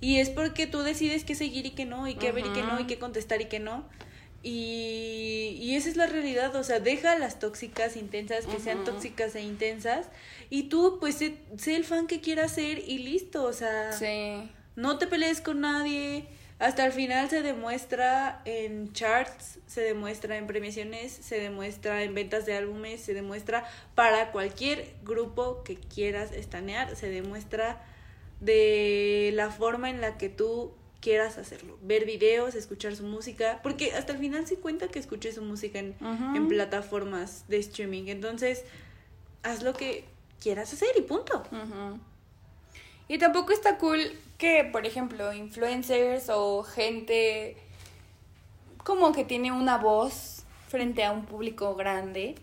Y 0.00 0.18
es 0.18 0.30
porque 0.30 0.66
tú 0.66 0.80
decides 0.80 1.24
qué 1.24 1.36
seguir 1.36 1.64
y 1.64 1.70
qué 1.70 1.84
no, 1.84 2.08
y 2.08 2.16
qué 2.16 2.32
ver 2.32 2.46
y 2.46 2.52
qué 2.52 2.62
no, 2.62 2.80
y 2.80 2.86
qué 2.86 2.98
contestar 2.98 3.40
y 3.40 3.44
qué 3.44 3.60
no. 3.60 3.88
Y, 4.42 5.56
y, 5.60 5.76
esa 5.76 5.88
es 5.88 5.96
la 5.96 6.06
realidad, 6.06 6.56
o 6.56 6.64
sea, 6.64 6.80
deja 6.80 7.16
las 7.16 7.38
tóxicas 7.38 7.96
intensas 7.96 8.46
que 8.46 8.58
sean 8.58 8.82
tóxicas 8.82 9.36
e 9.36 9.42
intensas 9.42 10.08
y 10.50 10.64
tú 10.64 10.98
pues 10.98 11.14
sé, 11.14 11.36
el 11.66 11.84
fan 11.84 12.08
que 12.08 12.20
quieras 12.20 12.52
ser 12.52 12.80
y 12.80 12.98
listo, 12.98 13.44
o 13.44 13.52
sea, 13.52 13.90
no 14.74 14.98
te 14.98 15.06
pelees 15.06 15.40
con 15.40 15.60
nadie, 15.60 16.26
hasta 16.58 16.86
el 16.86 16.92
final 16.92 17.28
se 17.28 17.42
demuestra 17.42 18.40
en 18.44 18.92
charts, 18.92 19.58
se 19.66 19.80
demuestra 19.80 20.36
en 20.36 20.46
premiaciones, 20.46 21.12
se 21.12 21.40
demuestra 21.40 22.02
en 22.02 22.14
ventas 22.14 22.46
de 22.46 22.56
álbumes, 22.56 23.00
se 23.00 23.14
demuestra 23.14 23.64
para 23.94 24.30
cualquier 24.30 24.94
grupo 25.02 25.64
que 25.64 25.76
quieras 25.76 26.32
estanear, 26.32 26.94
se 26.94 27.08
demuestra 27.08 27.82
de 28.40 29.30
la 29.34 29.50
forma 29.50 29.90
en 29.90 30.00
la 30.00 30.18
que 30.18 30.28
tú 30.28 30.72
quieras 31.02 31.36
hacerlo. 31.36 31.78
Ver 31.82 32.06
videos, 32.06 32.54
escuchar 32.54 32.96
su 32.96 33.04
música, 33.04 33.60
porque 33.62 33.92
hasta 33.92 34.12
el 34.12 34.18
final 34.18 34.46
se 34.46 34.56
cuenta 34.56 34.88
que 34.88 34.98
escuché 34.98 35.32
su 35.32 35.42
música 35.42 35.78
en, 35.78 35.94
en 36.00 36.48
plataformas 36.48 37.44
de 37.48 37.58
streaming. 37.58 38.04
Entonces, 38.06 38.64
haz 39.42 39.62
lo 39.62 39.74
que 39.74 40.06
quieras 40.40 40.72
hacer 40.72 40.88
y 40.96 41.02
punto. 41.02 41.42
Y 43.08 43.18
tampoco 43.18 43.52
está 43.52 43.76
cool 43.76 44.00
que, 44.38 44.64
por 44.64 44.86
ejemplo, 44.86 45.32
influencers 45.34 46.30
o 46.30 46.62
gente 46.62 47.56
como 48.82 49.12
que 49.12 49.24
tiene 49.24 49.52
una 49.52 49.76
voz 49.78 50.44
frente 50.68 51.04
a 51.04 51.12
un 51.12 51.26
público 51.26 51.74
grande, 51.74 52.36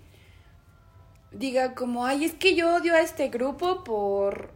diga 1.31 1.75
como, 1.75 2.05
ay, 2.05 2.25
es 2.25 2.33
que 2.33 2.55
yo 2.55 2.75
odio 2.75 2.93
a 2.93 3.01
este 3.01 3.29
grupo 3.29 3.83
por 3.83 4.51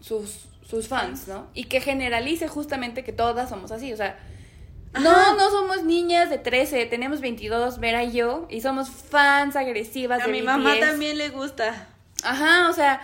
sus, 0.00 0.48
sus 0.66 0.88
fans, 0.88 1.28
¿no? 1.28 1.48
Y 1.54 1.64
que 1.64 1.80
generalice 1.80 2.48
justamente 2.48 3.04
que 3.04 3.12
todas 3.12 3.48
somos 3.48 3.72
así, 3.72 3.92
o 3.92 3.96
sea, 3.96 4.18
no, 4.94 5.36
no 5.36 5.50
somos 5.50 5.84
niñas 5.84 6.28
de 6.28 6.38
13, 6.38 6.86
tenemos 6.86 7.20
22, 7.20 7.78
Vera 7.78 8.04
y 8.04 8.12
yo, 8.12 8.46
y 8.50 8.60
somos 8.60 8.90
fans 8.90 9.56
agresivas 9.56 10.22
a 10.22 10.28
mi 10.28 10.42
mamá 10.42 10.74
también 10.78 11.16
le 11.18 11.30
gusta. 11.30 11.88
Ajá, 12.22 12.68
o 12.68 12.72
sea, 12.72 13.00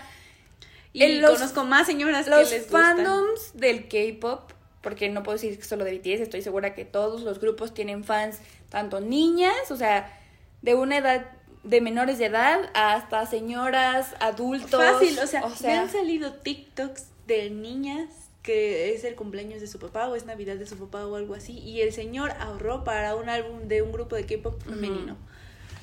y 0.93 1.21
conozco 1.21 1.65
más 1.65 1.87
señoras 1.87 2.27
que 2.27 2.57
les 2.57 2.67
fandoms 2.67 3.53
del 3.55 3.89
K-pop, 3.89 4.53
porque 4.83 5.09
no 5.09 5.23
puedo 5.23 5.37
decir 5.37 5.59
que 5.59 5.65
solo 5.65 5.85
de 5.85 5.99
BTS, 5.99 6.21
estoy 6.21 6.43
segura 6.43 6.75
que 6.75 6.85
todos 6.85 7.23
los 7.23 7.41
grupos 7.41 7.75
tienen 7.75 8.05
fans, 8.05 8.39
tanto 8.69 9.01
niñas, 9.01 9.71
o 9.71 9.77
sea, 9.77 10.15
de 10.63 10.75
una 10.75 10.99
edad 10.99 11.27
de 11.65 11.81
menores 11.81 12.19
de 12.19 12.27
edad 12.27 12.71
hasta 12.75 13.27
señoras, 13.27 14.15
adultos. 14.21 14.83
Fácil, 14.83 15.19
o 15.19 15.27
sea, 15.27 15.43
me 15.63 15.73
han 15.73 15.91
salido 15.91 16.35
TikToks 16.35 17.07
de 17.29 17.51
niñas 17.51 18.09
que 18.43 18.95
es 18.95 19.05
el 19.05 19.15
cumpleaños 19.15 19.61
de 19.61 19.67
su 19.67 19.79
papá 19.79 20.09
o 20.09 20.17
es 20.17 20.25
Navidad 20.25 20.57
de 20.57 20.67
su 20.67 20.77
papá 20.79 21.07
o 21.07 21.15
algo 21.17 21.35
así 21.35 21.59
y 21.59 21.83
el 21.83 21.93
señor 21.93 22.33
ahorró 22.41 22.83
para 22.83 23.15
un 23.15 23.29
álbum 23.29 23.69
de 23.69 23.83
un 23.83 23.93
grupo 23.93 24.17
de 24.17 24.25
K-pop 24.25 24.61
femenino. 24.63 25.17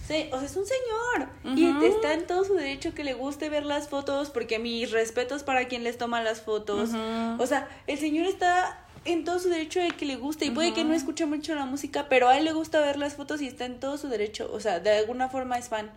Sí, 0.07 0.29
o 0.31 0.37
sea, 0.37 0.45
es 0.45 0.55
un 0.55 0.65
señor. 0.65 1.29
Y 1.57 1.85
está 1.85 2.13
en 2.13 2.27
todo 2.27 2.43
su 2.43 2.53
derecho 2.53 2.93
que 2.93 3.03
le 3.03 3.13
guste 3.13 3.49
ver 3.49 3.65
las 3.65 3.89
fotos, 3.89 4.29
porque 4.29 4.59
mis 4.59 4.91
respetos 4.91 5.41
para 5.41 5.67
quien 5.67 5.83
les 5.83 5.97
toma 5.97 6.21
las 6.21 6.41
fotos. 6.41 6.91
O 7.39 7.47
sea, 7.47 7.67
el 7.87 7.97
señor 7.97 8.27
está 8.27 8.85
en 9.05 9.23
todo 9.23 9.39
su 9.39 9.49
derecho 9.49 9.79
de 9.79 9.89
que 9.89 10.05
le 10.05 10.15
guste. 10.15 10.45
Y 10.45 10.51
puede 10.51 10.73
que 10.73 10.83
no 10.83 10.93
escuche 10.93 11.25
mucho 11.25 11.55
la 11.55 11.65
música, 11.65 12.07
pero 12.07 12.27
a 12.27 12.37
él 12.37 12.45
le 12.45 12.53
gusta 12.53 12.81
ver 12.81 12.97
las 12.97 13.15
fotos 13.15 13.41
y 13.41 13.47
está 13.47 13.65
en 13.65 13.79
todo 13.79 13.97
su 13.97 14.07
derecho. 14.07 14.49
O 14.53 14.59
sea, 14.59 14.79
de 14.79 14.91
alguna 14.91 15.29
forma 15.29 15.57
es 15.57 15.69
fan. 15.69 15.91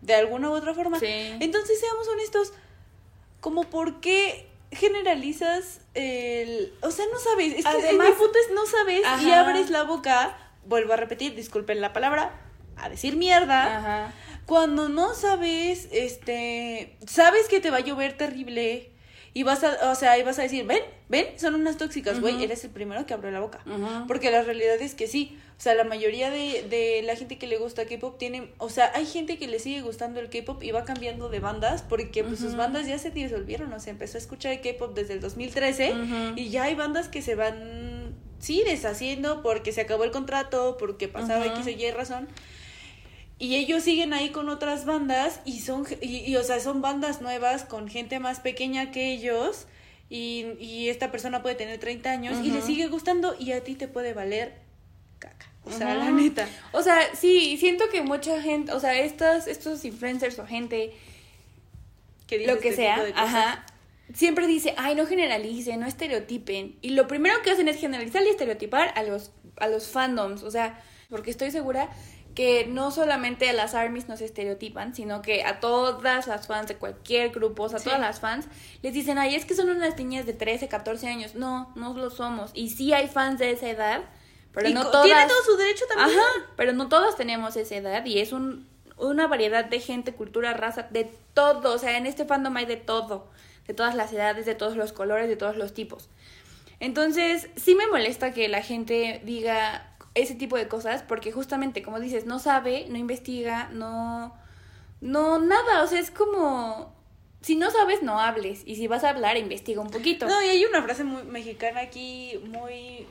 De 0.00 0.14
alguna 0.14 0.48
u 0.48 0.52
otra 0.54 0.72
forma. 0.72 0.98
Entonces, 1.02 1.78
seamos 1.78 2.08
honestos. 2.08 2.54
Como 3.40 3.64
por 3.64 4.00
qué 4.00 4.48
generalizas 4.72 5.80
el... 5.94 6.72
O 6.82 6.90
sea, 6.90 7.04
no 7.12 7.18
sabes. 7.18 7.54
Es 7.58 7.64
que 7.64 7.70
Además, 7.70 8.08
mi 8.08 8.14
punto 8.14 8.38
es 8.38 8.54
no 8.54 8.66
sabes 8.66 9.02
y 9.22 9.30
abres 9.30 9.70
la 9.70 9.84
boca. 9.84 10.36
Vuelvo 10.64 10.92
a 10.92 10.96
repetir, 10.96 11.34
disculpen 11.34 11.80
la 11.80 11.92
palabra 11.92 12.32
a 12.76 12.88
decir 12.88 13.16
mierda. 13.16 13.78
Ajá. 13.78 14.12
Cuando 14.46 14.88
no 14.88 15.14
sabes, 15.14 15.88
este, 15.92 16.96
sabes 17.06 17.48
que 17.48 17.60
te 17.60 17.70
va 17.70 17.78
a 17.78 17.80
llover 17.80 18.16
terrible 18.16 18.91
y 19.34 19.44
vas 19.44 19.64
a, 19.64 19.90
o 19.90 19.94
sea, 19.94 20.18
y 20.18 20.22
vas 20.22 20.38
a 20.38 20.42
decir, 20.42 20.66
ven, 20.66 20.82
ven, 21.08 21.26
son 21.38 21.54
unas 21.54 21.78
tóxicas, 21.78 22.20
güey, 22.20 22.42
eres 22.44 22.64
el 22.64 22.70
primero 22.70 23.06
que 23.06 23.14
abre 23.14 23.32
la 23.32 23.40
boca. 23.40 23.60
Porque 24.06 24.30
la 24.30 24.42
realidad 24.42 24.80
es 24.80 24.94
que 24.94 25.06
sí, 25.06 25.38
o 25.56 25.60
sea, 25.62 25.74
la 25.74 25.84
mayoría 25.84 26.30
de, 26.30 26.66
de 26.68 27.02
la 27.02 27.16
gente 27.16 27.38
que 27.38 27.46
le 27.46 27.56
gusta 27.56 27.86
K-pop 27.86 28.18
tiene, 28.18 28.52
o 28.58 28.68
sea, 28.68 28.92
hay 28.94 29.06
gente 29.06 29.38
que 29.38 29.46
le 29.46 29.58
sigue 29.58 29.80
gustando 29.80 30.20
el 30.20 30.28
K-pop 30.28 30.62
y 30.62 30.70
va 30.70 30.84
cambiando 30.84 31.30
de 31.30 31.40
bandas 31.40 31.82
porque 31.82 32.24
pues 32.24 32.40
sus 32.40 32.56
bandas 32.56 32.86
ya 32.86 32.98
se 32.98 33.10
disolvieron, 33.10 33.72
o 33.72 33.80
sea, 33.80 33.92
empezó 33.92 34.18
a 34.18 34.20
escuchar 34.20 34.60
K-pop 34.60 34.94
desde 34.94 35.14
el 35.14 35.20
2013 35.20 35.94
y 36.36 36.50
ya 36.50 36.64
hay 36.64 36.74
bandas 36.74 37.08
que 37.08 37.22
se 37.22 37.34
van, 37.34 38.14
sí, 38.38 38.62
deshaciendo 38.66 39.42
porque 39.42 39.72
se 39.72 39.80
acabó 39.80 40.04
el 40.04 40.10
contrato, 40.10 40.76
porque 40.78 41.08
pasaba 41.08 41.46
X 41.46 41.66
o 41.66 41.70
Y 41.70 41.90
razón. 41.90 42.28
Y 43.42 43.56
ellos 43.56 43.82
siguen 43.82 44.12
ahí 44.12 44.30
con 44.30 44.48
otras 44.48 44.84
bandas 44.84 45.40
y 45.44 45.62
son, 45.62 45.84
y, 46.00 46.36
o 46.36 46.44
sea, 46.44 46.60
son 46.60 46.80
bandas 46.80 47.20
nuevas 47.20 47.64
con 47.64 47.88
gente 47.88 48.20
más 48.20 48.38
pequeña 48.38 48.92
que 48.92 49.12
ellos 49.12 49.66
y, 50.08 50.46
y 50.60 50.90
esta 50.90 51.10
persona 51.10 51.42
puede 51.42 51.56
tener 51.56 51.80
30 51.80 52.08
años 52.08 52.38
y 52.44 52.52
le 52.52 52.62
sigue 52.62 52.86
gustando 52.86 53.34
y 53.36 53.50
a 53.50 53.64
ti 53.64 53.74
te 53.74 53.88
puede 53.88 54.14
valer 54.14 54.60
caca. 55.18 55.50
O 55.64 55.72
sea, 55.72 55.92
la 55.96 56.12
neta. 56.12 56.48
O 56.70 56.84
sea, 56.84 57.16
sí, 57.16 57.56
siento 57.56 57.88
que 57.88 58.02
mucha 58.02 58.40
gente, 58.40 58.70
o 58.74 58.78
sea, 58.78 58.96
estas, 59.00 59.48
estos 59.48 59.84
influencers 59.84 60.38
o 60.38 60.46
gente, 60.46 60.94
que 62.28 62.46
lo 62.46 62.60
que 62.60 62.68
este 62.68 62.82
sea, 62.82 63.04
ajá, 63.16 63.66
siempre 64.14 64.46
dice, 64.46 64.72
ay, 64.76 64.94
no 64.94 65.04
generalicen, 65.04 65.80
no 65.80 65.88
estereotipen. 65.88 66.76
Y 66.80 66.90
lo 66.90 67.08
primero 67.08 67.34
que 67.42 67.50
hacen 67.50 67.66
es 67.66 67.80
generalizar 67.80 68.22
y 68.22 68.28
estereotipar 68.28 68.92
a 68.94 69.02
los, 69.02 69.32
a 69.56 69.66
los 69.66 69.88
fandoms, 69.88 70.44
o 70.44 70.50
sea, 70.52 70.80
porque 71.10 71.32
estoy 71.32 71.50
segura 71.50 71.90
que 72.34 72.66
no 72.66 72.90
solamente 72.90 73.48
a 73.48 73.52
las 73.52 73.74
armies 73.74 74.08
nos 74.08 74.20
estereotipan, 74.20 74.94
sino 74.94 75.20
que 75.22 75.44
a 75.44 75.60
todas 75.60 76.26
las 76.26 76.46
fans 76.46 76.68
de 76.68 76.76
cualquier 76.76 77.30
grupo, 77.30 77.64
o 77.64 77.68
sea, 77.68 77.78
a 77.78 77.82
todas 77.82 78.00
las 78.00 78.20
fans, 78.20 78.46
les 78.82 78.94
dicen, 78.94 79.18
ay, 79.18 79.34
es 79.34 79.44
que 79.44 79.54
son 79.54 79.68
unas 79.68 79.96
niñas 79.98 80.24
de 80.24 80.32
13, 80.32 80.68
14 80.68 81.08
años. 81.08 81.34
No, 81.34 81.72
no 81.74 81.94
lo 81.94 82.10
somos. 82.10 82.50
Y 82.54 82.70
sí 82.70 82.92
hay 82.92 83.08
fans 83.08 83.38
de 83.38 83.50
esa 83.50 83.68
edad, 83.68 84.02
pero 84.52 84.70
no 84.70 84.90
todas. 84.90 85.04
Tiene 85.04 85.26
todo 85.26 85.42
su 85.44 85.56
derecho 85.56 85.84
también. 85.88 86.18
Ajá, 86.18 86.46
pero 86.56 86.72
no 86.72 86.88
todas 86.88 87.16
tenemos 87.16 87.56
esa 87.56 87.76
edad 87.76 88.04
y 88.06 88.20
es 88.20 88.32
un, 88.32 88.66
una 88.96 89.26
variedad 89.26 89.64
de 89.64 89.80
gente, 89.80 90.14
cultura, 90.14 90.54
raza, 90.54 90.88
de 90.90 91.12
todo. 91.34 91.74
O 91.74 91.78
sea, 91.78 91.98
en 91.98 92.06
este 92.06 92.24
fandom 92.24 92.56
hay 92.56 92.66
de 92.66 92.76
todo. 92.76 93.30
De 93.66 93.74
todas 93.74 93.94
las 93.94 94.12
edades, 94.12 94.46
de 94.46 94.54
todos 94.54 94.76
los 94.76 94.92
colores, 94.92 95.28
de 95.28 95.36
todos 95.36 95.56
los 95.56 95.74
tipos. 95.74 96.08
Entonces, 96.80 97.48
sí 97.54 97.76
me 97.76 97.86
molesta 97.86 98.32
que 98.32 98.48
la 98.48 98.60
gente 98.60 99.20
diga, 99.24 99.91
ese 100.14 100.34
tipo 100.34 100.56
de 100.56 100.68
cosas 100.68 101.02
porque 101.02 101.32
justamente 101.32 101.82
como 101.82 102.00
dices 102.00 102.26
no 102.26 102.38
sabe 102.38 102.86
no 102.88 102.98
investiga 102.98 103.70
no 103.72 104.34
no 105.00 105.38
nada 105.38 105.82
o 105.82 105.86
sea 105.86 105.98
es 106.00 106.10
como 106.10 106.92
si 107.40 107.56
no 107.56 107.70
sabes 107.70 108.02
no 108.02 108.20
hables 108.20 108.62
y 108.64 108.76
si 108.76 108.86
vas 108.86 109.04
a 109.04 109.10
hablar 109.10 109.36
investiga 109.36 109.80
un 109.80 109.90
poquito. 109.90 110.26
No 110.26 110.42
y 110.42 110.46
hay 110.48 110.64
una 110.64 110.82
frase 110.82 111.04
muy 111.04 111.24
mexicana 111.24 111.80
aquí 111.80 112.40
muy 112.46 113.06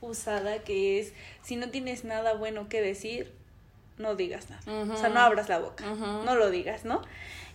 usada 0.00 0.58
que 0.60 1.00
es 1.00 1.12
si 1.42 1.56
no 1.56 1.70
tienes 1.70 2.04
nada 2.04 2.34
bueno 2.34 2.68
que 2.68 2.82
decir 2.82 3.32
no 3.96 4.14
digas 4.14 4.48
nada. 4.50 4.92
O 4.92 4.96
sea 4.96 5.08
no 5.08 5.20
abras 5.20 5.48
la 5.48 5.58
boca 5.58 5.84
no 5.86 6.34
lo 6.34 6.50
digas 6.50 6.84
no 6.84 7.02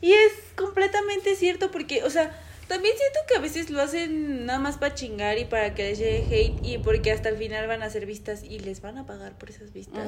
y 0.02 0.13
es 0.13 0.34
completamente 0.56 1.36
cierto 1.36 1.71
porque 1.71 2.04
o 2.04 2.10
sea 2.10 2.38
también 2.73 2.95
siento 2.97 3.19
que 3.27 3.36
a 3.36 3.39
veces 3.39 3.69
lo 3.69 3.79
hacen 3.83 4.47
nada 4.47 4.57
más 4.57 4.79
para 4.79 4.95
chingar 4.95 5.38
y 5.38 5.45
para 5.45 5.75
que 5.75 5.83
les 5.83 5.99
llegue 5.99 6.25
hate 6.27 6.55
y 6.65 6.79
porque 6.79 7.12
hasta 7.12 7.29
el 7.29 7.38
final 7.38 7.67
van 7.67 7.83
a 7.83 7.89
ser 7.91 8.07
vistas 8.07 8.43
y 8.43 8.57
les 8.57 8.81
van 8.81 8.97
a 8.97 9.05
pagar 9.05 9.38
por 9.38 9.51
esas 9.51 9.71
vistas. 9.73 10.07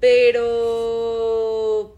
Pero 0.00 1.96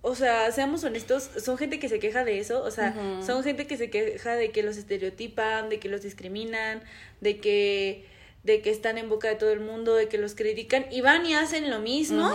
o 0.00 0.14
sea, 0.14 0.50
seamos 0.52 0.84
honestos, 0.84 1.28
son 1.36 1.58
gente 1.58 1.78
que 1.78 1.90
se 1.90 1.98
queja 1.98 2.24
de 2.24 2.38
eso, 2.38 2.62
o 2.62 2.70
sea, 2.70 2.94
son 3.26 3.44
gente 3.44 3.66
que 3.66 3.76
se 3.76 3.90
queja 3.90 4.36
de 4.36 4.50
que 4.52 4.62
los 4.62 4.78
estereotipan, 4.78 5.68
de 5.68 5.78
que 5.78 5.90
los 5.90 6.00
discriminan, 6.00 6.82
de 7.20 7.38
que 7.38 8.06
de 8.42 8.62
que 8.62 8.70
están 8.70 8.96
en 8.96 9.10
boca 9.10 9.28
de 9.28 9.34
todo 9.34 9.50
el 9.50 9.60
mundo, 9.60 9.96
de 9.96 10.08
que 10.08 10.16
los 10.16 10.34
critican 10.34 10.86
y 10.90 11.02
van 11.02 11.26
y 11.26 11.34
hacen 11.34 11.68
lo 11.68 11.80
mismo 11.80 12.30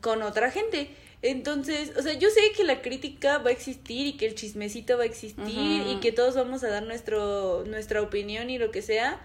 con 0.00 0.22
otra 0.22 0.50
gente. 0.50 0.90
Entonces, 1.22 1.92
o 1.98 2.02
sea, 2.02 2.14
yo 2.14 2.30
sé 2.30 2.40
que 2.56 2.64
la 2.64 2.80
crítica 2.80 3.38
va 3.38 3.50
a 3.50 3.52
existir 3.52 4.06
y 4.06 4.12
que 4.14 4.26
el 4.26 4.34
chismecito 4.34 4.96
va 4.96 5.02
a 5.02 5.06
existir 5.06 5.82
y 5.86 6.00
que 6.00 6.12
todos 6.12 6.34
vamos 6.34 6.64
a 6.64 6.68
dar 6.68 6.82
nuestro, 6.82 7.64
nuestra 7.66 8.00
opinión 8.00 8.48
y 8.48 8.58
lo 8.58 8.70
que 8.70 8.80
sea, 8.80 9.20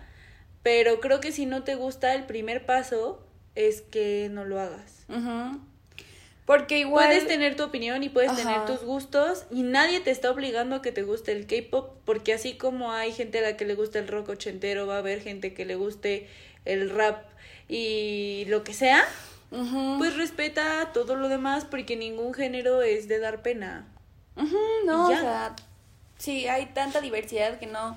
pero 0.62 1.00
creo 1.00 1.22
que 1.22 1.32
si 1.32 1.46
no 1.46 1.64
te 1.64 1.76
gusta, 1.76 2.14
el 2.14 2.26
primer 2.26 2.66
paso 2.66 3.26
es 3.56 3.82
que 3.82 4.30
no 4.30 4.44
lo 4.44 4.60
hagas. 4.60 5.06
Porque 6.46 6.80
igual... 6.80 7.08
Puedes 7.08 7.28
tener 7.28 7.56
tu 7.56 7.64
opinión 7.64 8.04
y 8.04 8.10
puedes 8.10 8.36
tener 8.36 8.66
tus 8.66 8.82
gustos 8.82 9.46
y 9.50 9.64
nadie 9.64 10.02
te 10.02 10.12
está 10.12 10.30
obligando 10.30 10.76
a 10.76 10.82
que 10.82 10.92
te 10.92 11.04
guste 11.04 11.32
el 11.32 11.48
K-Pop, 11.48 11.96
porque 12.04 12.34
así 12.34 12.56
como 12.56 12.92
hay 12.92 13.14
gente 13.14 13.40
a 13.40 13.42
la 13.42 13.58
que 13.58 13.66
le 13.66 13.76
gusta 13.76 14.00
el 14.00 14.10
rock 14.10 14.30
ochentero, 14.30 14.86
va 14.86 14.96
a 14.96 15.00
haber 15.00 15.22
gente 15.22 15.54
que 15.54 15.64
le 15.64 15.76
guste 15.76 16.28
el 16.66 16.90
rap 16.90 17.24
y 17.70 18.46
lo 18.48 18.64
que 18.64 18.74
sea 18.74 19.08
pues 19.50 20.18
respeta 20.18 20.92
todo 20.94 21.16
lo 21.16 21.30
demás 21.30 21.66
porque 21.66 21.96
ningún 21.96 22.34
género 22.34 22.82
es 22.82 23.08
de 23.08 23.20
dar 23.20 23.42
pena. 23.42 23.88
no, 24.86 25.06
o 25.06 25.10
sea, 25.10 25.56
sí, 26.18 26.48
hay 26.48 26.68
tanta 26.68 27.02
diversidad 27.02 27.60
que 27.60 27.68
no, 27.68 27.96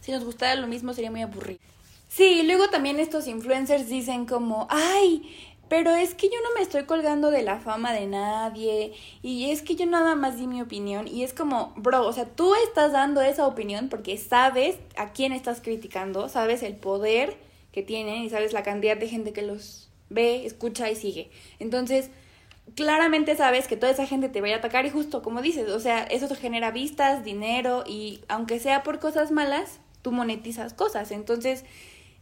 si 0.00 0.12
nos 0.12 0.24
gustara 0.24 0.54
lo 0.54 0.66
mismo 0.66 0.92
sería 0.92 1.10
muy 1.10 1.22
aburrido. 1.22 1.60
Sí, 2.08 2.42
luego 2.44 2.68
también 2.68 2.98
estos 2.98 3.26
influencers 3.26 3.88
dicen 3.88 4.24
como, 4.24 4.66
ay, 4.70 5.22
pero 5.68 5.94
es 5.94 6.14
que 6.14 6.28
yo 6.28 6.36
no 6.42 6.48
me 6.54 6.62
estoy 6.62 6.84
colgando 6.84 7.30
de 7.30 7.42
la 7.42 7.58
fama 7.58 7.92
de 7.92 8.06
nadie 8.06 8.94
y 9.22 9.50
es 9.50 9.60
que 9.60 9.76
yo 9.76 9.84
nada 9.84 10.14
más 10.14 10.38
di 10.38 10.46
mi 10.46 10.62
opinión 10.62 11.06
y 11.06 11.22
es 11.22 11.34
como, 11.34 11.74
bro, 11.76 12.06
o 12.06 12.12
sea, 12.12 12.24
tú 12.24 12.54
estás 12.66 12.92
dando 12.92 13.20
esa 13.20 13.46
opinión 13.46 13.90
porque 13.90 14.16
sabes 14.16 14.76
a 14.96 15.12
quién 15.12 15.32
estás 15.32 15.60
criticando, 15.60 16.28
sabes 16.30 16.62
el 16.62 16.74
poder 16.74 17.36
que 17.72 17.82
tienen 17.82 18.22
y 18.22 18.30
sabes 18.30 18.54
la 18.54 18.62
cantidad 18.62 18.96
de 18.96 19.08
gente 19.08 19.34
que 19.34 19.42
los 19.42 19.87
ve, 20.10 20.46
escucha 20.46 20.90
y 20.90 20.96
sigue. 20.96 21.30
Entonces, 21.58 22.10
claramente 22.74 23.36
sabes 23.36 23.66
que 23.66 23.76
toda 23.76 23.92
esa 23.92 24.06
gente 24.06 24.28
te 24.28 24.40
va 24.40 24.48
a 24.48 24.56
atacar 24.56 24.86
y 24.86 24.90
justo 24.90 25.22
como 25.22 25.42
dices, 25.42 25.70
o 25.70 25.80
sea, 25.80 26.04
eso 26.04 26.28
te 26.28 26.36
genera 26.36 26.70
vistas, 26.70 27.24
dinero 27.24 27.84
y 27.86 28.20
aunque 28.28 28.60
sea 28.60 28.82
por 28.82 28.98
cosas 28.98 29.30
malas, 29.30 29.80
tú 30.02 30.12
monetizas 30.12 30.74
cosas. 30.74 31.10
Entonces, 31.10 31.64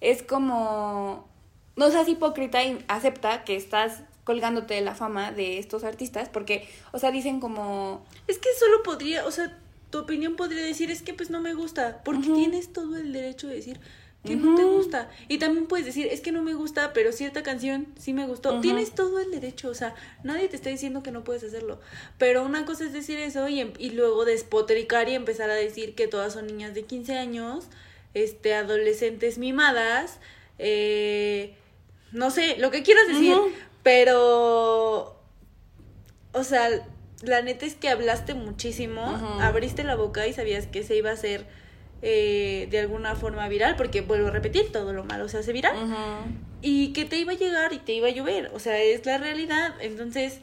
es 0.01 0.23
como 0.23 1.29
no 1.77 1.91
seas 1.91 2.09
hipócrita 2.09 2.65
y 2.65 2.83
acepta 2.89 3.45
que 3.45 3.57
estás 3.57 4.03
colgándote 4.25 4.75
de 4.75 4.81
la 4.81 4.95
fama 4.95 5.31
de 5.31 5.59
estos 5.59 5.85
artistas 5.85 6.29
porque, 6.29 6.69
o 6.93 6.99
sea, 6.99 7.11
dicen 7.11 7.39
como 7.39 8.05
es 8.27 8.39
que 8.39 8.49
solo 8.59 8.83
podría, 8.83 9.25
o 9.27 9.31
sea, 9.31 9.57
tu 9.91 9.99
opinión 9.99 10.37
podría 10.37 10.63
decir 10.63 10.91
es 10.91 11.03
que 11.03 11.15
pues 11.15 11.31
no 11.31 11.41
me 11.41 11.55
gusta, 11.55 12.03
porque 12.05 12.29
tienes 12.29 12.73
todo 12.73 12.97
el 12.97 13.13
derecho 13.13 13.47
de 13.47 13.57
decir 13.57 13.81
que 14.27 14.37
no 14.37 14.55
te 14.55 14.65
gusta. 14.65 15.09
Y 15.29 15.39
también 15.39 15.67
puedes 15.67 15.87
decir, 15.87 16.09
es 16.11 16.21
que 16.21 16.33
no 16.33 16.43
me 16.43 16.53
gusta, 16.53 16.93
pero 16.93 17.13
cierta 17.13 17.43
canción 17.43 17.87
sí 17.99 18.13
me 18.13 18.27
gustó. 18.27 18.61
Tienes 18.61 18.95
todo 18.95 19.19
el 19.21 19.31
derecho, 19.31 19.71
o 19.71 19.75
sea, 19.75 19.95
nadie 20.23 20.49
te 20.49 20.57
está 20.57 20.69
diciendo 20.69 21.03
que 21.03 21.11
no 21.11 21.25
puedes 21.25 21.43
hacerlo. 21.45 21.81
Pero 22.19 22.45
una 22.45 22.67
cosa 22.67 22.85
es 22.85 22.93
decir 22.93 23.19
eso 23.19 23.49
y, 23.49 23.61
em, 23.61 23.73
y 23.79 23.91
luego 23.91 24.25
despotricar 24.25 25.09
y 25.09 25.15
empezar 25.15 25.49
a 25.49 25.55
decir 25.55 25.95
que 25.95 26.09
todas 26.09 26.35
son 26.35 26.47
niñas 26.47 26.75
de 26.75 26.85
15 26.85 27.17
años, 27.17 27.65
este, 28.13 28.55
adolescentes 28.55 29.39
mimadas, 29.39 30.19
eh, 30.59 31.55
no 32.13 32.31
sé, 32.31 32.57
lo 32.59 32.71
que 32.71 32.83
quieras 32.83 33.07
decir, 33.09 33.37
pero, 33.83 35.17
o 36.33 36.45
sea, 36.45 36.69
la 37.23 37.43
neta 37.43 37.67
es 37.67 37.75
que 37.75 37.89
hablaste 37.89 38.35
muchísimo, 38.35 39.03
abriste 39.41 39.85
la 39.85 39.97
boca 39.97 40.27
y 40.27 40.33
sabías 40.33 40.67
que 40.67 40.83
se 40.83 40.97
iba 40.97 41.11
a 41.11 41.15
hacer 41.15 41.47
eh, 42.03 42.69
de 42.71 42.79
alguna 42.81 43.15
forma 43.15 43.49
viral, 43.49 43.77
porque 43.77 44.01
vuelvo 44.01 44.29
a 44.29 44.31
repetir, 44.31 44.71
todo 44.73 44.93
lo 44.93 45.05
malo 45.05 45.29
se 45.29 45.39
hace 45.39 45.53
viral. 45.53 45.77
Y 46.63 46.93
que 46.93 47.05
te 47.05 47.19
iba 47.19 47.33
a 47.33 47.37
llegar 47.37 47.73
y 47.73 47.79
te 47.79 47.93
iba 47.93 48.09
a 48.09 48.11
llover, 48.11 48.51
o 48.55 48.59
sea, 48.59 48.79
es 48.79 49.05
la 49.07 49.19
realidad. 49.19 49.75
Entonces, 49.81 50.41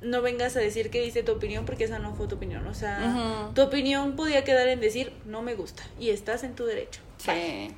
no 0.00 0.22
vengas 0.22 0.56
a 0.56 0.60
decir 0.60 0.90
que 0.90 1.02
dice 1.02 1.22
tu 1.22 1.32
opinión 1.32 1.64
porque 1.64 1.84
esa 1.84 1.98
no 1.98 2.14
fue 2.14 2.26
tu 2.28 2.36
opinión. 2.36 2.66
O 2.66 2.74
sea, 2.74 3.50
tu 3.54 3.62
opinión 3.62 4.16
podía 4.16 4.44
quedar 4.44 4.68
en 4.68 4.80
decir 4.80 5.12
no 5.24 5.42
me 5.42 5.54
gusta 5.54 5.82
y 5.98 6.10
estás 6.10 6.44
en 6.44 6.54
tu 6.54 6.64
derecho. 6.64 7.00
Sí. 7.18 7.70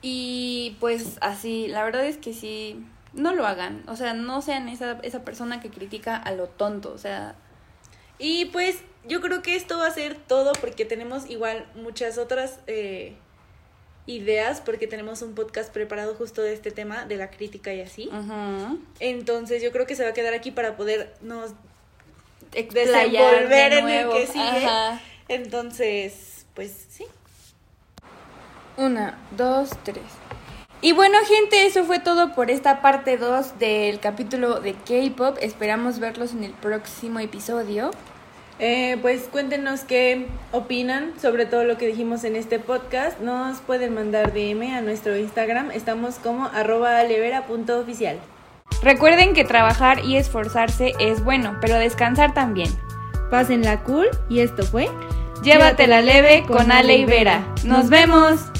Y 0.00 0.76
pues 0.78 1.18
así, 1.20 1.66
la 1.66 1.82
verdad 1.82 2.06
es 2.06 2.18
que 2.18 2.32
sí, 2.32 2.84
no 3.12 3.34
lo 3.34 3.46
hagan. 3.46 3.82
O 3.88 3.96
sea, 3.96 4.14
no 4.14 4.42
sean 4.42 4.68
esa, 4.68 5.00
esa 5.02 5.24
persona 5.24 5.60
que 5.60 5.70
critica 5.70 6.16
a 6.16 6.32
lo 6.32 6.46
tonto. 6.46 6.92
O 6.92 6.98
sea, 6.98 7.34
y 8.18 8.46
pues 8.46 8.78
yo 9.08 9.20
creo 9.20 9.42
que 9.42 9.56
esto 9.56 9.78
va 9.78 9.86
a 9.86 9.90
ser 9.90 10.16
todo 10.16 10.52
porque 10.60 10.84
tenemos 10.84 11.28
igual 11.28 11.66
muchas 11.74 12.18
otras 12.18 12.60
eh, 12.66 13.14
ideas 14.06 14.60
porque 14.60 14.86
tenemos 14.86 15.22
un 15.22 15.34
podcast 15.34 15.72
preparado 15.72 16.14
justo 16.14 16.42
de 16.42 16.52
este 16.52 16.70
tema, 16.70 17.04
de 17.04 17.16
la 17.16 17.30
crítica 17.30 17.72
y 17.74 17.80
así. 17.80 18.10
Entonces 19.00 19.62
yo 19.62 19.72
creo 19.72 19.86
que 19.86 19.96
se 19.96 20.04
va 20.04 20.10
a 20.10 20.14
quedar 20.14 20.34
aquí 20.34 20.50
para 20.50 20.76
podernos 20.76 21.52
desenvolver 22.52 23.72
en 23.72 23.88
el 23.88 24.10
que 24.10 24.26
sigue. 24.26 24.68
Entonces, 25.28 26.46
pues 26.54 26.86
sí. 26.88 27.04
Una, 28.76 29.18
dos, 29.36 29.70
tres. 29.84 30.04
Y 30.80 30.92
bueno, 30.92 31.18
gente, 31.26 31.66
eso 31.66 31.84
fue 31.84 31.98
todo 31.98 32.34
por 32.34 32.52
esta 32.52 32.80
parte 32.80 33.16
2 33.16 33.58
del 33.58 33.98
capítulo 33.98 34.60
de 34.60 34.74
K-Pop. 34.74 35.36
Esperamos 35.40 35.98
verlos 35.98 36.32
en 36.32 36.44
el 36.44 36.52
próximo 36.52 37.18
episodio. 37.18 37.90
Eh, 38.58 38.96
pues 39.02 39.28
cuéntenos 39.30 39.82
qué 39.82 40.26
opinan 40.50 41.12
sobre 41.20 41.46
todo 41.46 41.64
lo 41.64 41.78
que 41.78 41.86
dijimos 41.86 42.24
en 42.24 42.36
este 42.36 42.58
podcast. 42.58 43.20
Nos 43.20 43.58
pueden 43.58 43.94
mandar 43.94 44.32
DM 44.32 44.74
a 44.74 44.80
nuestro 44.80 45.16
Instagram. 45.16 45.70
Estamos 45.70 46.16
como 46.16 46.46
arroba 46.46 46.98
alevera.oficial. 46.98 48.18
Recuerden 48.82 49.34
que 49.34 49.44
trabajar 49.44 50.04
y 50.04 50.16
esforzarse 50.16 50.92
es 51.00 51.22
bueno, 51.24 51.56
pero 51.60 51.76
descansar 51.76 52.34
también. 52.34 52.70
Pásenla 53.30 53.82
cool 53.82 54.06
y 54.28 54.40
esto 54.40 54.62
fue 54.62 54.88
Llévatela 55.42 56.00
leve 56.00 56.44
con 56.46 56.72
Ale 56.72 56.96
y 56.96 57.04
Vera. 57.04 57.46
¡Nos 57.64 57.88
vemos! 57.88 58.50